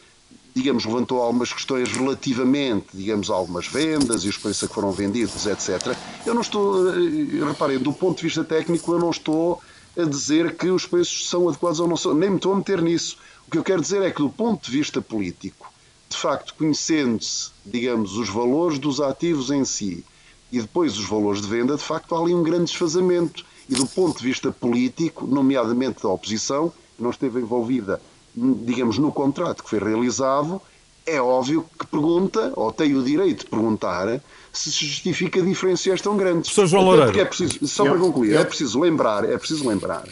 [0.55, 4.91] digamos, levantou algumas questões relativamente, digamos, a algumas vendas e os preços a que foram
[4.93, 5.97] vendidos, etc.
[6.27, 9.61] Eu não estou, eh, reparem, do ponto de vista técnico, eu não estou
[9.97, 12.83] a dizer que os preços são adequados ou não são, nem me estou a meter
[12.83, 13.17] nisso.
[13.47, 15.73] O que eu quero dizer é que, do ponto de vista político,
[16.09, 20.05] de facto, conhecendo-se, digamos, os valores dos ativos em si
[20.53, 23.45] e depois os valores de venda, de facto, há ali um grande desfazamento.
[23.69, 28.03] E do ponto de vista político, nomeadamente da oposição, que não esteve envolvida
[28.35, 30.61] digamos, no contrato que foi realizado,
[31.07, 36.53] é óbvio que pergunta, ou tem o direito de perguntar, se justifica diferenças tão grandes.
[36.53, 36.67] Sr.
[36.67, 37.19] João Loureiro.
[37.19, 40.05] É preciso, só para concluir, é preciso lembrar, é preciso lembrar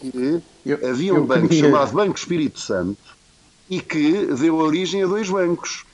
[0.00, 1.64] que eu, havia um banco queria...
[1.64, 3.16] chamado Banco Espírito Santo
[3.68, 5.84] e que deu origem a dois bancos,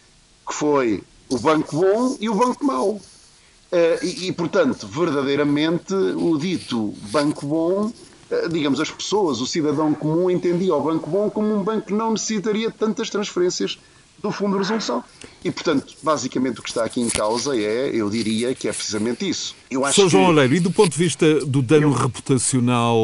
[0.47, 2.91] que foi o Banco Bom e o Banco Mau.
[2.91, 8.12] Uh, e, e, portanto, verdadeiramente, o dito Banco Bom eh,
[8.51, 12.13] digamos, as pessoas, o cidadão comum, entendia o Banco Bom como um banco que não
[12.13, 13.79] necessitaria de tantas transferências
[14.23, 15.03] do Fundo de Resolução.
[15.45, 19.29] E, portanto, basicamente o que está aqui em causa é, eu diria, que é precisamente
[19.29, 19.57] isso.
[19.69, 20.09] Eu acho Sr.
[20.09, 20.31] João que...
[20.31, 21.93] Oleiro, e do ponto de vista do dano eu...
[21.93, 22.97] reputacional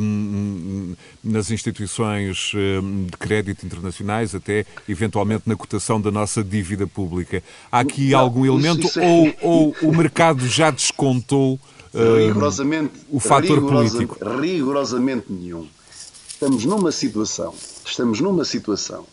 [0.00, 7.42] hum, nas instituições hum, de crédito internacionais, até eventualmente na cotação da nossa dívida pública,
[7.72, 9.34] há aqui não, algum elemento é...
[9.42, 11.58] ou, ou o mercado já descontou
[11.94, 14.40] rigorosamente, o fator rigorosa, político.
[14.40, 15.66] Rigorosamente nenhum.
[16.28, 19.04] Estamos numa situação, estamos numa situação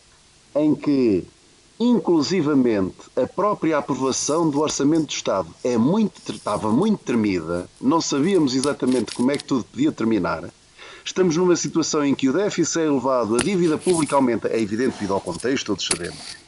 [0.55, 1.25] em que,
[1.79, 8.55] inclusivamente, a própria aprovação do Orçamento do Estado é muito, estava muito tremida, não sabíamos
[8.55, 10.49] exatamente como é que tudo podia terminar.
[11.03, 14.93] Estamos numa situação em que o déficit é elevado, a dívida pública aumenta, é evidente
[14.95, 16.46] devido ao contexto, todos sabemos.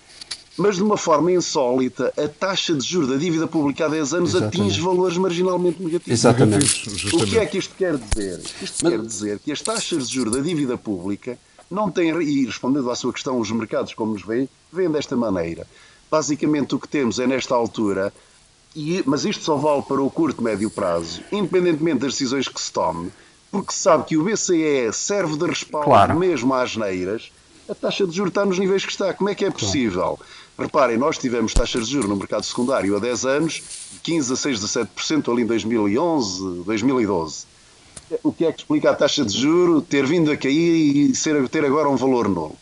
[0.59, 4.29] Mas de uma forma insólita, a taxa de juros da dívida pública há 10 anos
[4.31, 4.61] Exatamente.
[4.61, 6.19] atinge valores marginalmente negativos.
[6.19, 7.15] Exatamente.
[7.15, 8.39] O que é que isto quer dizer?
[8.61, 8.93] Isto mas...
[8.93, 11.39] quer dizer que as taxas de juros da dívida pública
[11.71, 15.65] não têm, e respondendo à sua questão, os mercados, como nos veem, veem desta maneira.
[16.11, 18.11] Basicamente, o que temos é, nesta altura,
[18.75, 22.59] e, mas isto só vale para o curto e médio prazo, independentemente das decisões que
[22.59, 23.11] se tome,
[23.49, 26.19] porque se sabe que o BCE serve de respaldo claro.
[26.19, 27.31] mesmo às neiras,
[27.69, 29.13] a taxa de juros está nos níveis que está.
[29.13, 30.19] Como é que é possível?
[30.57, 33.61] Reparem, nós tivemos taxas de juros no mercado secundário há 10 anos,
[33.93, 37.45] de 15 a 6, 17% ali em 2011, 2012.
[38.23, 41.47] O que é que explica a taxa de juro ter vindo a cair e ser,
[41.47, 42.57] ter agora um valor novo?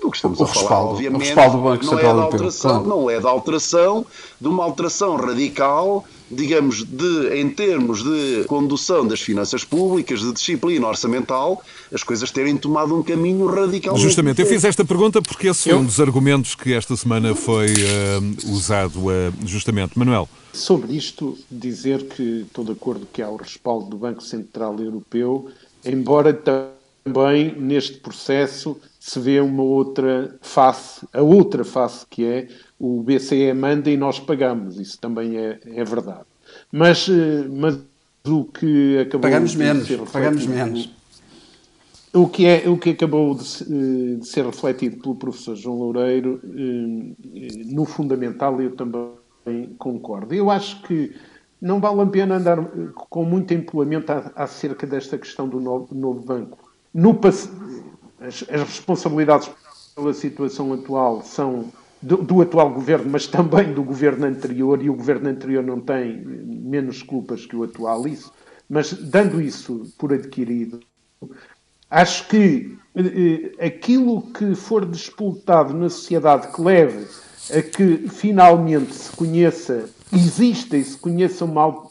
[0.00, 2.16] Do que estamos o a respaldo, falar, obviamente, o respaldo do Banco não, Central é
[2.16, 2.96] da alteração, Europeu.
[2.96, 4.06] não é da alteração,
[4.40, 10.86] de uma alteração radical, digamos, de, em termos de condução das finanças públicas, de disciplina
[10.86, 13.96] orçamental, as coisas terem tomado um caminho radical.
[13.96, 17.72] Justamente, eu fiz esta pergunta porque esse foi um dos argumentos que esta semana foi
[17.72, 19.98] uh, usado uh, justamente.
[19.98, 20.28] Manuel.
[20.52, 25.48] Sobre isto, dizer que estou de acordo que há o respaldo do Banco Central Europeu,
[25.84, 26.32] embora
[27.04, 33.52] também neste processo se vê uma outra face, a outra face que é o BCE
[33.54, 36.24] manda e nós pagamos, isso também é, é verdade.
[36.70, 37.78] Mas, eh, mas
[38.26, 40.90] o que acabou pagamos de menos, ser pagamos menos.
[42.12, 46.40] O que, é, o que acabou de, eh, de, ser refletido pelo professor João Loureiro,
[46.44, 50.34] eh, no fundamental, eu também concordo.
[50.34, 51.14] Eu acho que
[51.60, 52.58] não vale a pena andar
[52.94, 56.69] com muito empolamento acerca desta questão do novo, novo banco.
[56.92, 57.48] No, as,
[58.20, 59.50] as responsabilidades
[59.94, 61.72] pela situação atual são
[62.02, 66.22] do, do, atual governo, mas também do governo anterior, e o governo anterior não tem
[66.24, 68.32] menos culpas que o atual, isso.
[68.68, 70.80] Mas dando isso por adquirido,
[71.90, 77.06] acho que eh, aquilo que for disputado na sociedade que leve
[77.52, 81.88] a que finalmente se conheça, exista e se conheça uma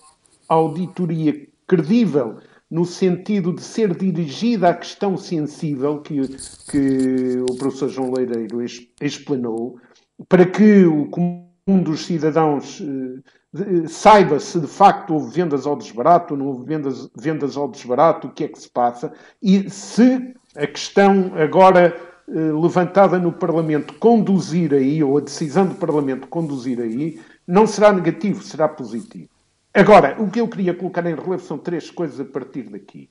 [0.47, 2.37] auditoria credível
[2.69, 6.21] no sentido de ser dirigida à questão sensível que,
[6.69, 8.63] que o professor João Leireiro
[9.01, 9.79] explanou,
[10.27, 16.37] para que o comum dos cidadãos eh, saiba se de facto houve vendas ao desbarato,
[16.37, 20.67] não houve vendas, vendas ao desbarato, o que é que se passa, e se a
[20.67, 21.95] questão agora
[22.27, 27.91] eh, levantada no Parlamento conduzir aí, ou a decisão do Parlamento conduzir aí, não será
[27.91, 29.29] negativo, será positivo.
[29.73, 33.09] Agora, o que eu queria colocar em relevo são três coisas a partir daqui,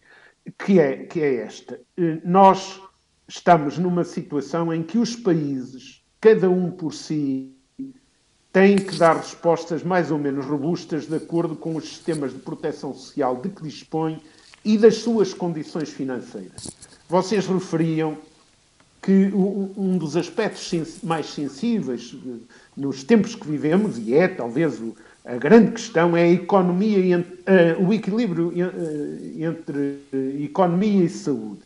[0.58, 1.80] que é, que é esta.
[1.96, 2.80] Eh, nós
[3.28, 7.52] estamos numa situação em que os países, cada um por si,
[8.52, 12.92] têm que dar respostas mais ou menos robustas de acordo com os sistemas de proteção
[12.92, 14.20] social de que dispõem
[14.64, 16.70] e das suas condições financeiras.
[17.08, 18.18] Vocês referiam
[19.00, 22.30] que um dos aspectos mais sensíveis eh,
[22.76, 24.96] nos tempos que vivemos, e é talvez o,
[25.28, 31.60] a grande questão é a economia, uh, o equilíbrio uh, entre uh, economia e saúde.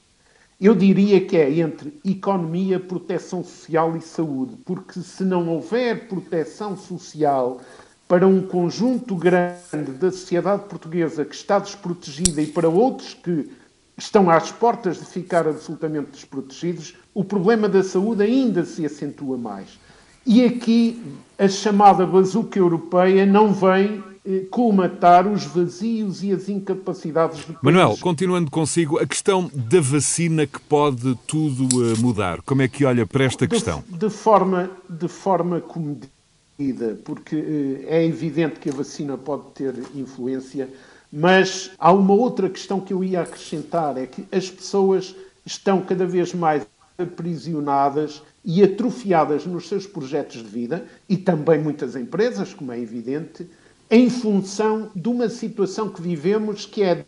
[0.60, 6.76] Eu diria que é entre economia, proteção social e saúde, porque se não houver proteção
[6.76, 7.60] social
[8.08, 13.48] para um conjunto grande da sociedade portuguesa que está desprotegida e para outros que
[13.96, 19.78] estão às portas de ficar absolutamente desprotegidos, o problema da saúde ainda se acentua mais.
[20.24, 21.02] E aqui
[21.38, 27.96] a chamada bazuca europeia não vem eh, colmatar os vazios e as incapacidades do Manuel,
[28.00, 32.40] continuando consigo, a questão da vacina que pode tudo uh, mudar.
[32.42, 33.82] Como é que olha para esta questão?
[33.88, 39.74] De, de forma, de forma comedida, porque uh, é evidente que a vacina pode ter
[39.92, 40.68] influência,
[41.12, 46.06] mas há uma outra questão que eu ia acrescentar, é que as pessoas estão cada
[46.06, 46.64] vez mais
[46.96, 53.46] aprisionadas e atrofiadas nos seus projetos de vida, e também muitas empresas, como é evidente,
[53.90, 57.04] em função de uma situação que vivemos que é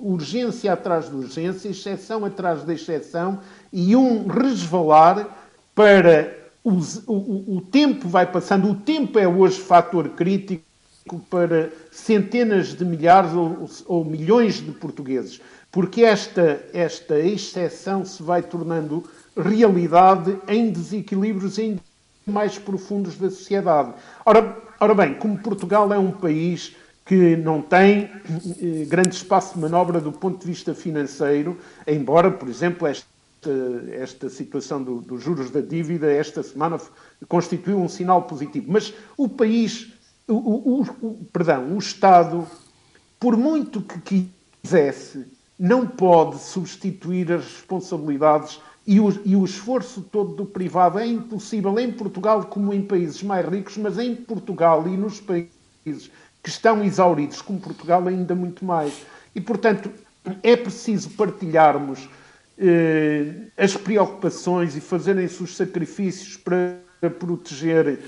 [0.00, 3.40] urgência atrás de urgência, exceção atrás de exceção,
[3.72, 5.28] e um resvalar
[5.74, 6.44] para.
[6.64, 10.64] Os, o, o tempo vai passando, o tempo é hoje fator crítico
[11.30, 18.42] para centenas de milhares ou, ou milhões de portugueses, porque esta, esta exceção se vai
[18.42, 19.04] tornando
[19.36, 21.80] realidade em desequilíbrios ainda
[22.26, 23.92] mais profundos da sociedade.
[24.24, 26.74] Ora, ora bem, como Portugal é um país
[27.04, 28.10] que não tem
[28.60, 31.56] eh, grande espaço de manobra do ponto de vista financeiro,
[31.86, 33.06] embora, por exemplo, esta,
[33.92, 36.80] esta situação dos do juros da dívida esta semana
[37.28, 38.66] constituiu um sinal positivo.
[38.72, 39.92] Mas o país,
[40.26, 42.44] o, o, o, perdão, o Estado,
[43.20, 44.28] por muito que
[44.64, 45.24] quisesse,
[45.56, 51.76] não pode substituir as responsabilidades E o, e o, esforço todo do privado é impossível
[51.78, 56.10] em Portugal como em países mais ricos, mas em Portugal e nos países
[56.42, 59.04] que estão exauridos, como Portugal, ainda muito mais.
[59.34, 59.90] E, portanto,
[60.42, 62.08] é preciso partilharmos
[62.58, 67.98] eh, as preocupações e fazerem-se os sacrifícios para proteger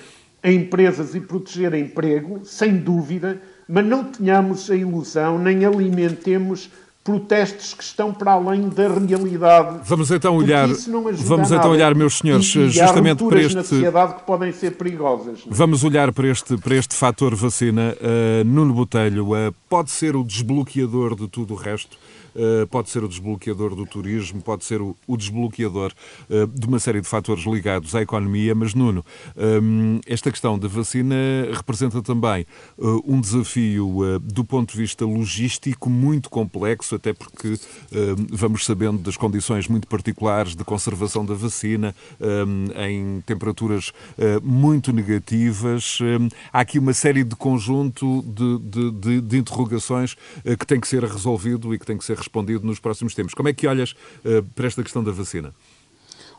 [0.42, 6.70] empresas e proteger emprego, sem dúvida, mas não tenhamos a ilusão nem alimentemos
[7.08, 9.78] protestos que estão para além da realidade.
[9.82, 14.22] Vamos então olhar, vamos então olhar, meus senhores, e, justamente para este na sociedade que
[14.24, 15.38] podem ser perigosas.
[15.46, 15.52] Não?
[15.52, 15.54] É?
[15.54, 20.22] Vamos olhar para este para este fator vacina, uh, Nuno Botelho, uh, pode ser o
[20.22, 21.96] desbloqueador de tudo o resto.
[22.38, 25.92] Eh, pode ser o desbloqueador do turismo, pode ser o, desbloqueador
[26.30, 28.54] eh, de uma série de fatores ligados à economia.
[28.54, 29.04] Mas, Nuno,
[29.36, 31.16] ehm, esta questão da vacina
[31.52, 32.46] representa também
[32.78, 37.58] eh, um desafio do ponto de vista logístico muito complexo, até porque
[38.30, 41.94] vamos sabendo das condições muito particulares de conservação da vacina
[42.76, 43.92] em temperaturas
[44.42, 45.98] muito negativas.
[46.52, 50.16] Há aqui uma série de conjunto de, de, de, de interrogações
[50.58, 53.32] que tem que ser resolvido e que tem que ser respondido respondido nos próximos tempos.
[53.34, 53.92] Como é que olhas
[54.24, 55.54] uh, para esta questão da vacina?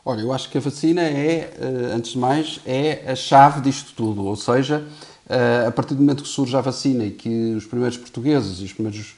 [0.04, 3.92] Olha, eu acho que a vacina é, uh, antes de mais, é a chave disto
[3.94, 4.24] tudo.
[4.24, 4.86] Ou seja,
[5.26, 8.64] uh, a partir do momento que surge a vacina e que os primeiros portugueses e
[8.64, 9.16] os primeiros,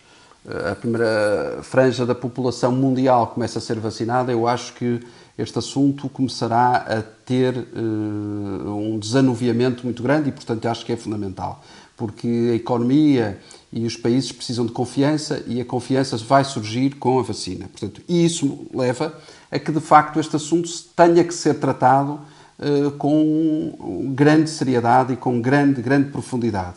[0.70, 5.00] a primeira franja da população mundial começa a ser vacinada, eu acho que
[5.38, 11.64] este assunto começará a ter um desanuviamento muito grande e, portanto, acho que é fundamental.
[11.96, 13.38] Porque a economia
[13.72, 17.68] e os países precisam de confiança e a confiança vai surgir com a vacina.
[17.68, 19.18] Portanto, isso leva
[19.50, 22.20] a que, de facto, este assunto tenha que ser tratado
[22.58, 26.76] uh, com grande seriedade e com grande, grande profundidade.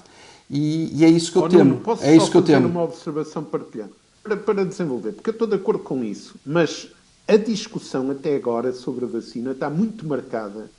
[0.49, 1.77] E, e é isso que eu oh, temo.
[1.77, 2.67] posso é isso que eu temo.
[2.67, 3.91] uma observação partilhada
[4.23, 6.87] para, para desenvolver, porque eu estou de acordo com isso, mas
[7.27, 10.69] a discussão até agora sobre a vacina está muito marcada,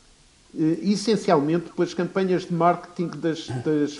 [0.54, 3.96] uh, essencialmente pelas campanhas de marketing das, das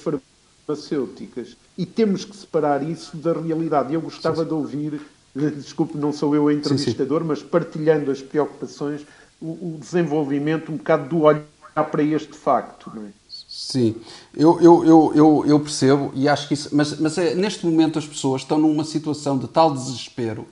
[0.67, 3.95] farmacêuticas e temos que separar isso da realidade.
[3.95, 4.49] Eu gostava sim, sim.
[4.49, 5.01] de ouvir,
[5.57, 9.03] desculpe, não sou eu o entrevistador, sim, mas partilhando as preocupações,
[9.41, 11.45] o, o, desenvolvimento um bocado do olhar
[11.91, 13.11] para este facto, não é?
[13.29, 13.97] Sim,
[14.35, 16.69] eu, eu, eu, eu, eu percebo e acho que isso.
[16.73, 20.47] Mas, mas é, neste momento as pessoas estão numa situação de tal desespero,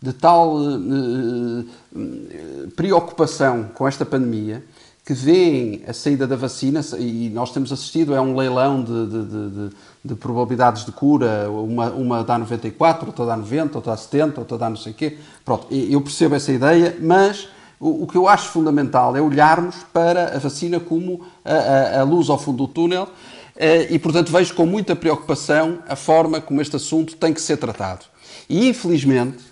[0.00, 4.64] de tal uh, uh, preocupação com esta pandemia,
[5.10, 9.24] que veem a saída da vacina, e nós temos assistido, é um leilão de, de,
[9.26, 9.70] de,
[10.04, 14.56] de probabilidades de cura, uma, uma dá 94, outra dá 90, outra dá 70, outra
[14.56, 15.18] dá não sei o quê.
[15.44, 17.48] Pronto, eu percebo essa ideia, mas
[17.80, 22.02] o, o que eu acho fundamental é olharmos para a vacina como a, a, a
[22.04, 23.08] luz ao fundo do túnel
[23.56, 27.56] eh, e, portanto, vejo com muita preocupação a forma como este assunto tem que ser
[27.56, 28.04] tratado.
[28.48, 29.42] E, infelizmente,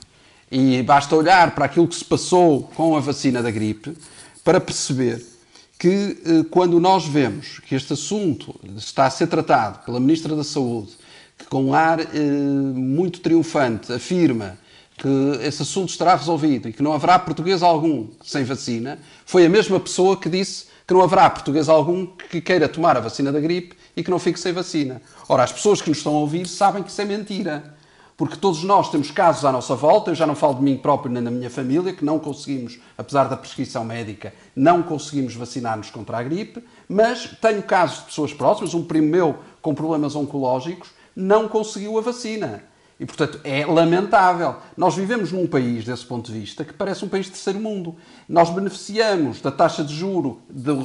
[0.53, 3.99] e basta olhar para aquilo que se passou com a vacina da gripe
[4.45, 5.38] para perceber
[5.79, 10.43] que eh, quando nós vemos que este assunto está a ser tratado pela Ministra da
[10.43, 10.91] Saúde,
[11.39, 14.59] que com um ar eh, muito triunfante afirma
[14.97, 15.09] que
[15.43, 19.79] esse assunto estará resolvido e que não haverá português algum sem vacina, foi a mesma
[19.79, 23.77] pessoa que disse que não haverá português algum que queira tomar a vacina da gripe
[23.97, 25.01] e que não fique sem vacina.
[25.29, 27.78] Ora, as pessoas que nos estão a ouvir sabem que isso é mentira
[28.19, 31.11] porque todos nós temos casos à nossa volta, eu já não falo de mim próprio
[31.11, 36.19] nem da minha família, que não conseguimos, apesar da prescrição médica, não conseguimos vacinar-nos contra
[36.19, 41.49] a gripe, mas tenho casos de pessoas próximas, um primo meu com problemas oncológicos não
[41.49, 42.65] conseguiu a vacina.
[43.01, 44.57] E, portanto, é lamentável.
[44.77, 47.95] Nós vivemos num país, desse ponto de vista, que parece um país de terceiro mundo.
[48.29, 50.41] Nós beneficiamos da taxa de juro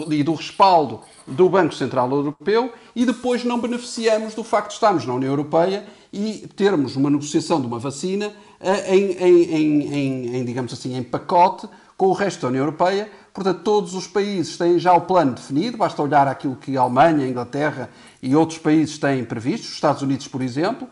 [0.09, 5.05] e do respaldo do Banco Central Europeu e depois não beneficiamos do facto de estarmos
[5.07, 10.45] na União Europeia e termos uma negociação de uma vacina eh, em, em, em, em,
[10.45, 13.09] digamos assim, em pacote com o resto da União Europeia.
[13.33, 17.25] Portanto, todos os países têm já o plano definido, basta olhar aquilo que a Alemanha,
[17.25, 17.89] a Inglaterra
[18.21, 20.87] e outros países têm previsto, os Estados Unidos, por exemplo,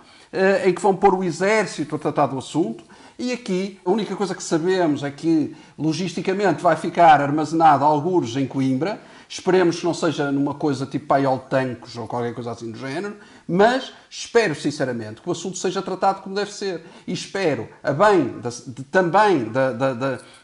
[0.66, 2.84] em que vão pôr o exército a tratar do assunto.
[3.20, 8.48] E aqui, a única coisa que sabemos é que, logisticamente, vai ficar armazenado algures em
[8.48, 9.00] Coimbra,
[9.34, 13.16] Esperemos que não seja numa coisa tipo paiol tancos ou qualquer coisa assim do género,
[13.48, 16.84] mas espero sinceramente que o assunto seja tratado como deve ser.
[17.08, 19.50] E espero, a bem de, de, também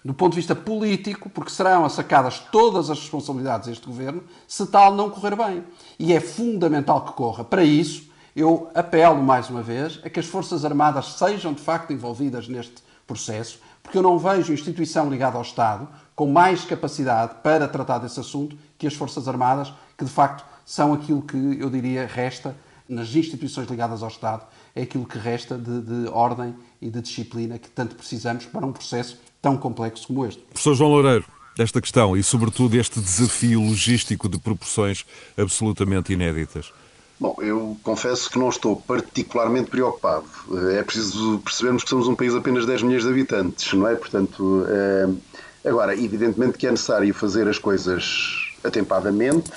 [0.06, 4.96] do ponto de vista político, porque serão sacadas todas as responsabilidades deste governo, se tal
[4.96, 5.66] não correr bem.
[6.00, 7.44] E é fundamental que corra.
[7.44, 8.07] Para isso,
[8.38, 12.84] eu apelo mais uma vez a que as Forças Armadas sejam de facto envolvidas neste
[13.08, 18.20] processo, porque eu não vejo instituição ligada ao Estado com mais capacidade para tratar desse
[18.20, 22.56] assunto que as Forças Armadas, que de facto são aquilo que eu diria resta
[22.88, 27.58] nas instituições ligadas ao Estado, é aquilo que resta de, de ordem e de disciplina
[27.58, 30.44] que tanto precisamos para um processo tão complexo como este.
[30.44, 31.26] Professor João Loureiro,
[31.58, 36.72] desta questão e, sobretudo, este desafio logístico de proporções absolutamente inéditas.
[37.20, 40.26] Bom, eu confesso que não estou particularmente preocupado.
[40.72, 43.96] É preciso percebermos que somos um país de apenas 10 milhões de habitantes, não é?
[43.96, 45.68] Portanto, é...
[45.68, 49.52] agora, evidentemente que é necessário fazer as coisas atempadamente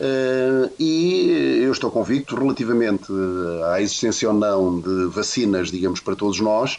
[0.00, 0.68] é...
[0.80, 3.06] e eu estou convicto relativamente
[3.70, 6.78] à existência ou não de vacinas, digamos, para todos nós,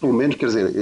[0.00, 0.72] pelo menos, quer dizer.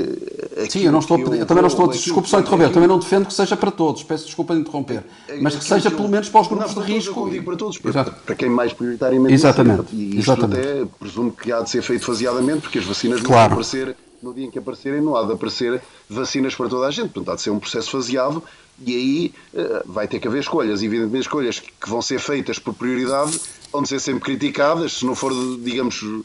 [0.57, 1.89] Eh, Sim, eu, não estou, eu, eu também não estou.
[1.89, 5.05] Desculpe só interromper, eu também não defendo que seja para todos, peço desculpa de interromper.
[5.41, 7.27] Mas que seja pelo menos para os grupos não, de risco.
[7.27, 9.33] Eu digo para todos, para, para quem mais prioritariamente.
[9.33, 9.95] Exatamente.
[9.95, 10.61] E isto Exatamente.
[10.61, 13.35] até presumo que há de ser feito faseadamente, porque as vacinas claro.
[13.35, 16.87] não vão aparecer no dia em que aparecerem, não há de aparecer vacinas para toda
[16.87, 17.11] a gente.
[17.11, 18.43] Portanto, há de ser um processo faseado
[18.85, 20.83] e aí uh, vai ter que haver escolhas.
[20.83, 23.39] Evidentemente, escolhas que vão ser feitas por prioridade
[23.73, 26.23] vão ser sempre criticadas, se não for, digamos eh,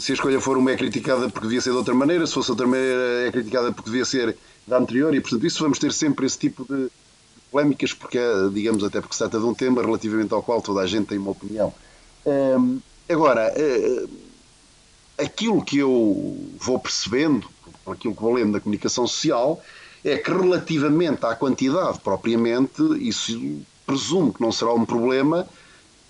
[0.00, 2.50] se a escolha for uma é criticada porque devia ser de outra maneira, se fosse
[2.50, 6.26] outra maneira é criticada porque devia ser da anterior e, portanto, isso vamos ter sempre
[6.26, 6.88] esse tipo de
[7.50, 10.80] polémicas porque, é, digamos, até porque se trata de um tema relativamente ao qual toda
[10.80, 11.72] a gente tem uma opinião.
[12.26, 12.78] Ehm,
[13.08, 14.06] agora, eh,
[15.18, 17.48] aquilo que eu vou percebendo,
[17.86, 19.62] aquilo que vou lendo na comunicação social,
[20.04, 25.46] é que relativamente à quantidade propriamente, isso presumo que não será um problema,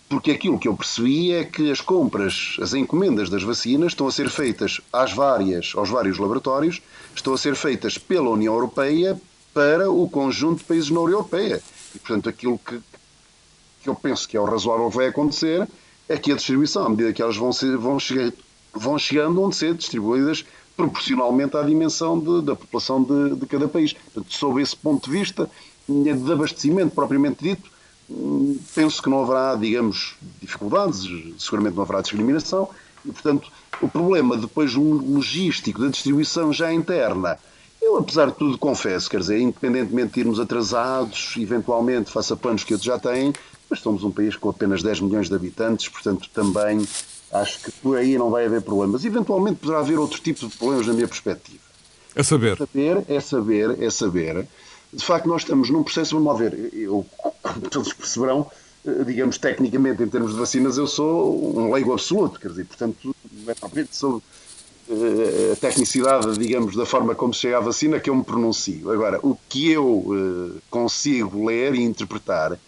[0.08, 4.12] porque aquilo que eu percebi é que as compras, as encomendas das vacinas estão a
[4.12, 6.82] ser feitas às várias, aos vários laboratórios,
[7.14, 9.20] estão a ser feitas pela União Europeia
[9.52, 11.62] para o conjunto de países na União Europeia.
[11.94, 12.80] E, portanto, aquilo que,
[13.82, 15.66] que eu penso que é o razoável que vai acontecer
[16.08, 18.32] é que a distribuição, à medida que elas vão, ser, vão, chegar,
[18.72, 20.44] vão chegando, vão ser distribuídas
[20.76, 23.92] proporcionalmente à dimensão de, da população de, de cada país.
[23.92, 25.48] Portanto, sob esse ponto de vista,
[25.88, 27.70] de abastecimento propriamente dito,
[28.74, 32.68] penso que não haverá, digamos, dificuldades, seguramente não haverá discriminação,
[33.04, 33.50] e, portanto,
[33.80, 37.38] o problema depois logístico da distribuição já interna,
[37.80, 42.72] eu, apesar de tudo, confesso, quer dizer, independentemente de irmos atrasados, eventualmente, faça planos que
[42.72, 43.32] outros já têm,
[43.68, 46.86] mas somos um país com apenas 10 milhões de habitantes, portanto, também
[47.30, 49.04] acho que por aí não vai haver problemas.
[49.04, 51.62] Eventualmente poderá haver outro tipo de problemas na minha perspectiva.
[52.14, 52.52] É saber.
[52.52, 54.48] É saber, é saber, é saber
[54.94, 57.04] de facto, nós estamos num processo, vamos lá ver, eu,
[57.42, 58.50] como todos perceberão,
[58.86, 63.14] eh, digamos, tecnicamente, em termos de vacinas, eu sou um leigo absoluto, quer dizer, portanto,
[63.46, 64.22] é propriamente sobre
[64.88, 68.90] eh, a tecnicidade, digamos, da forma como chega à vacina que eu me pronuncio.
[68.90, 70.04] Agora, o que eu
[70.56, 72.58] eh, consigo ler e interpretar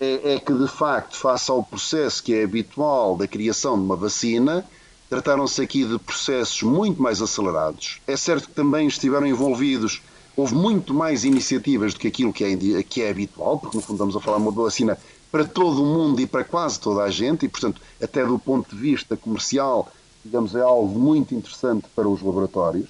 [0.00, 3.96] é, é que, de facto, face ao processo que é habitual da criação de uma
[3.96, 4.64] vacina,
[5.08, 8.00] trataram-se aqui de processos muito mais acelerados.
[8.06, 10.02] É certo que também estiveram envolvidos
[10.38, 13.96] houve muito mais iniciativas do que aquilo que é, que é habitual, porque no fundo
[13.96, 14.96] estamos a falar de uma vacina
[15.32, 18.74] para todo o mundo e para quase toda a gente, e portanto, até do ponto
[18.74, 19.90] de vista comercial,
[20.24, 22.88] digamos, é algo muito interessante para os laboratórios.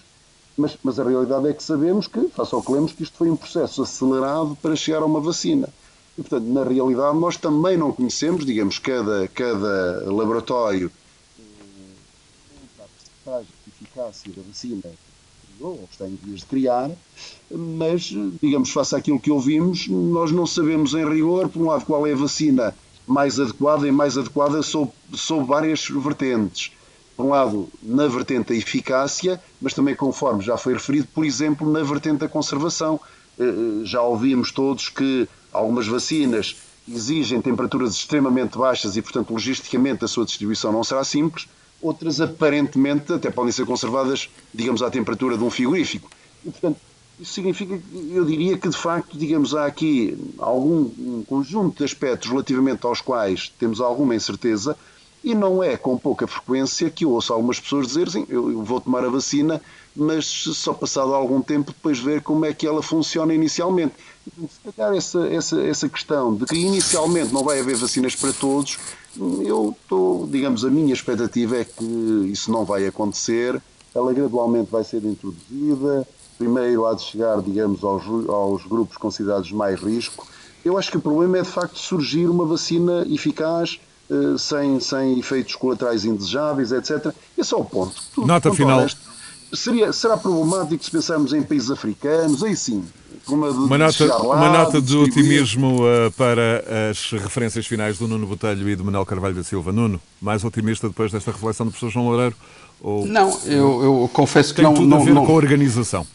[0.58, 3.30] Mas, mas a realidade é que sabemos que, face ao que lemos, que isto foi
[3.30, 5.70] um processo acelerado para chegar a uma vacina.
[6.18, 10.92] E, portanto, na realidade, nós também não conhecemos, digamos, cada, cada laboratório
[12.78, 15.07] a percentagem de eficácia da vacina
[15.60, 16.90] ou está em vias de criar,
[17.50, 22.06] mas, digamos, face àquilo que ouvimos, nós não sabemos em rigor, por um lado, qual
[22.06, 22.74] é a vacina
[23.06, 26.72] mais adequada e mais adequada sob, sob várias vertentes.
[27.16, 31.70] Por um lado, na vertente da eficácia, mas também, conforme já foi referido, por exemplo,
[31.70, 33.00] na vertente da conservação.
[33.38, 36.56] Eh, eh, já ouvimos todos que algumas vacinas
[36.86, 41.48] exigem temperaturas extremamente baixas e, portanto, logisticamente a sua distribuição não será simples
[41.80, 46.10] outras aparentemente até podem ser conservadas, digamos, à temperatura de um frigorífico.
[46.44, 46.78] E, portanto,
[47.20, 51.84] isso significa que eu diria que, de facto, digamos, há aqui algum um conjunto de
[51.84, 54.76] aspectos relativamente aos quais temos alguma incerteza
[55.22, 58.80] e não é com pouca frequência que eu ouço algumas pessoas dizerem eu, eu vou
[58.80, 59.60] tomar a vacina,
[59.94, 63.94] mas só passado algum tempo depois ver como é que ela funciona inicialmente.
[64.24, 68.78] Se calhar essa, essa, essa questão de que inicialmente não vai haver vacinas para todos
[69.18, 71.84] eu estou, digamos, a minha expectativa é que
[72.32, 73.60] isso não vai acontecer,
[73.94, 76.06] ela gradualmente vai ser introduzida,
[76.38, 80.26] primeiro há de chegar, digamos, aos, aos grupos considerados mais risco.
[80.64, 85.18] Eu acho que o problema é, de facto, surgir uma vacina eficaz, eh, sem, sem
[85.18, 87.12] efeitos colaterais indesejáveis, etc.
[87.36, 87.94] Esse é o ponto.
[88.14, 88.86] Tudo, Nota final.
[89.52, 92.84] Seria, será problemático se pensarmos em países africanos, aí sim,
[93.26, 98.26] uma, uma, nota, lá, uma nota de otimismo uh, para as referências finais do Nuno
[98.26, 99.72] Botelho e do Manuel Carvalho da Silva.
[99.72, 102.36] Nuno, mais otimista depois desta reflexão do professor João Loureiro?
[102.80, 103.06] Ou...
[103.06, 104.74] Não, eu, eu confesso que Tem não.
[104.74, 106.06] tudo não, a ver não, com a organização.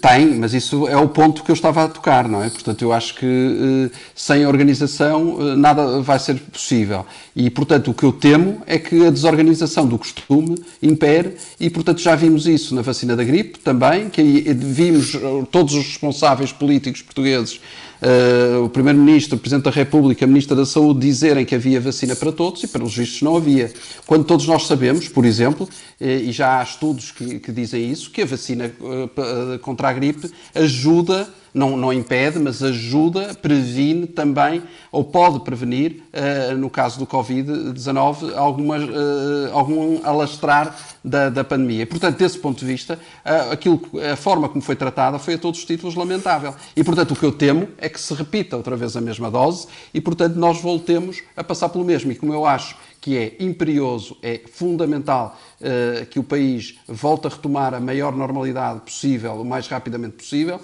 [0.00, 2.50] Tem, mas isso é o ponto que eu estava a tocar, não é?
[2.50, 7.06] Portanto, eu acho que eh, sem organização eh, nada vai ser possível.
[7.34, 12.00] E, portanto, o que eu temo é que a desorganização do costume impere e, portanto,
[12.00, 15.16] já vimos isso na vacina da gripe também, que vimos
[15.50, 17.60] todos os responsáveis políticos portugueses
[18.02, 22.16] uh, o Primeiro-Ministro, o Presidente da República, a Ministra da Saúde dizerem que havia vacina
[22.16, 23.72] para todos e, pelos vistos, não havia.
[24.06, 25.68] Quando todos nós sabemos, por exemplo,
[26.00, 29.92] uh, e já há estudos que, que dizem isso, que a vacina uh, contra a
[29.92, 36.98] gripe ajuda não, não impede, mas ajuda, previne também, ou pode prevenir, uh, no caso
[36.98, 41.82] do Covid-19, uh, algum alastrar da, da pandemia.
[41.82, 43.80] E, portanto, desse ponto de vista, uh, aquilo,
[44.12, 46.54] a forma como foi tratada foi a todos os títulos lamentável.
[46.76, 49.66] E, portanto, o que eu temo é que se repita outra vez a mesma dose
[49.92, 52.12] e, portanto, nós voltemos a passar pelo mesmo.
[52.12, 57.30] E como eu acho que é imperioso, é fundamental uh, que o país volte a
[57.30, 60.60] retomar a maior normalidade possível, o mais rapidamente possível,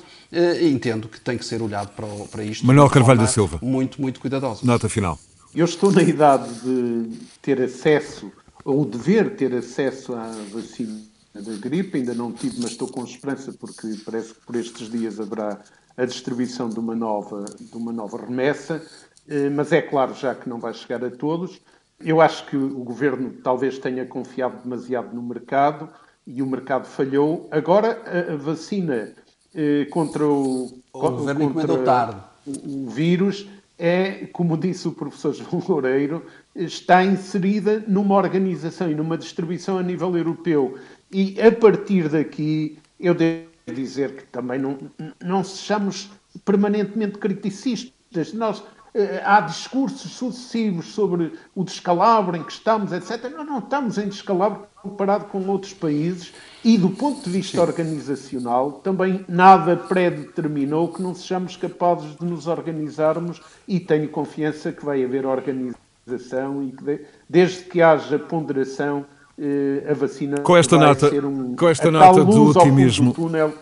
[0.63, 2.67] entendo que tem que ser olhado para, para isto.
[2.67, 3.59] Manuel Carvalho da Silva.
[3.63, 4.67] Muito, muito cuidadoso.
[4.67, 5.19] Nota final.
[5.55, 8.31] Eu estou na idade de ter acesso,
[8.65, 11.01] ou dever ter acesso à vacina
[11.35, 15.21] da gripe, ainda não tive, mas estou com esperança porque parece que por estes dias
[15.21, 15.59] haverá
[15.97, 18.83] a distribuição de uma nova, de uma nova remessa,
[19.29, 21.61] eh, mas é claro já que não vai chegar a todos.
[21.99, 25.89] Eu acho que o governo talvez tenha confiado demasiado no mercado
[26.27, 27.49] e o mercado falhou.
[27.51, 29.15] Agora a vacina
[29.57, 32.21] eh, contra o, o contra tarde.
[32.47, 33.49] O, o vírus
[33.79, 39.83] é, como disse o professor João Loureiro, está inserida numa organização e numa distribuição a
[39.83, 40.79] nível europeu.
[41.11, 44.79] E a partir daqui, eu devo dizer que também não,
[45.23, 46.11] não sejamos
[46.45, 48.33] permanentemente criticistas.
[48.33, 48.63] Nós
[48.95, 53.31] eh, há discursos sucessivos sobre o descalabro em que estamos, etc.
[53.31, 56.33] Nós não estamos em descalabro comparado com outros países
[56.67, 57.63] e, do ponto de vista Sim.
[57.63, 64.85] organizacional, também nada pré-determinou que não sejamos capazes de nos organizarmos e tenho confiança que
[64.85, 69.07] vai haver organização e que, desde que haja ponderação,
[69.39, 73.15] eh, a vacina com esta vai nota, ser um, com esta nota do otimismo.
[73.15, 73.55] túnel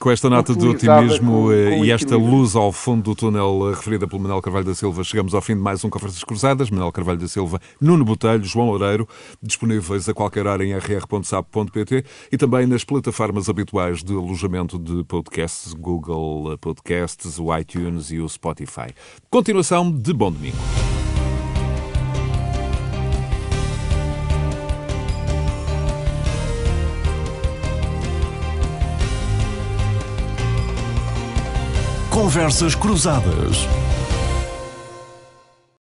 [0.00, 3.68] com esta nota de otimismo com, eh, com e esta luz ao fundo do túnel
[3.68, 6.70] eh, referida pelo Manuel Carvalho da Silva, chegamos ao fim de mais um Conversas Cruzadas.
[6.70, 9.06] Manuel Carvalho da Silva, Nuno Botelho, João Loureiro,
[9.42, 15.74] disponíveis a qualquer hora em rr.sap.pt e também nas plataformas habituais de alojamento de podcasts,
[15.74, 18.94] Google Podcasts, o iTunes e o Spotify.
[19.28, 20.56] Continuação de Bom Domingo.
[32.20, 33.66] Conversas Cruzadas.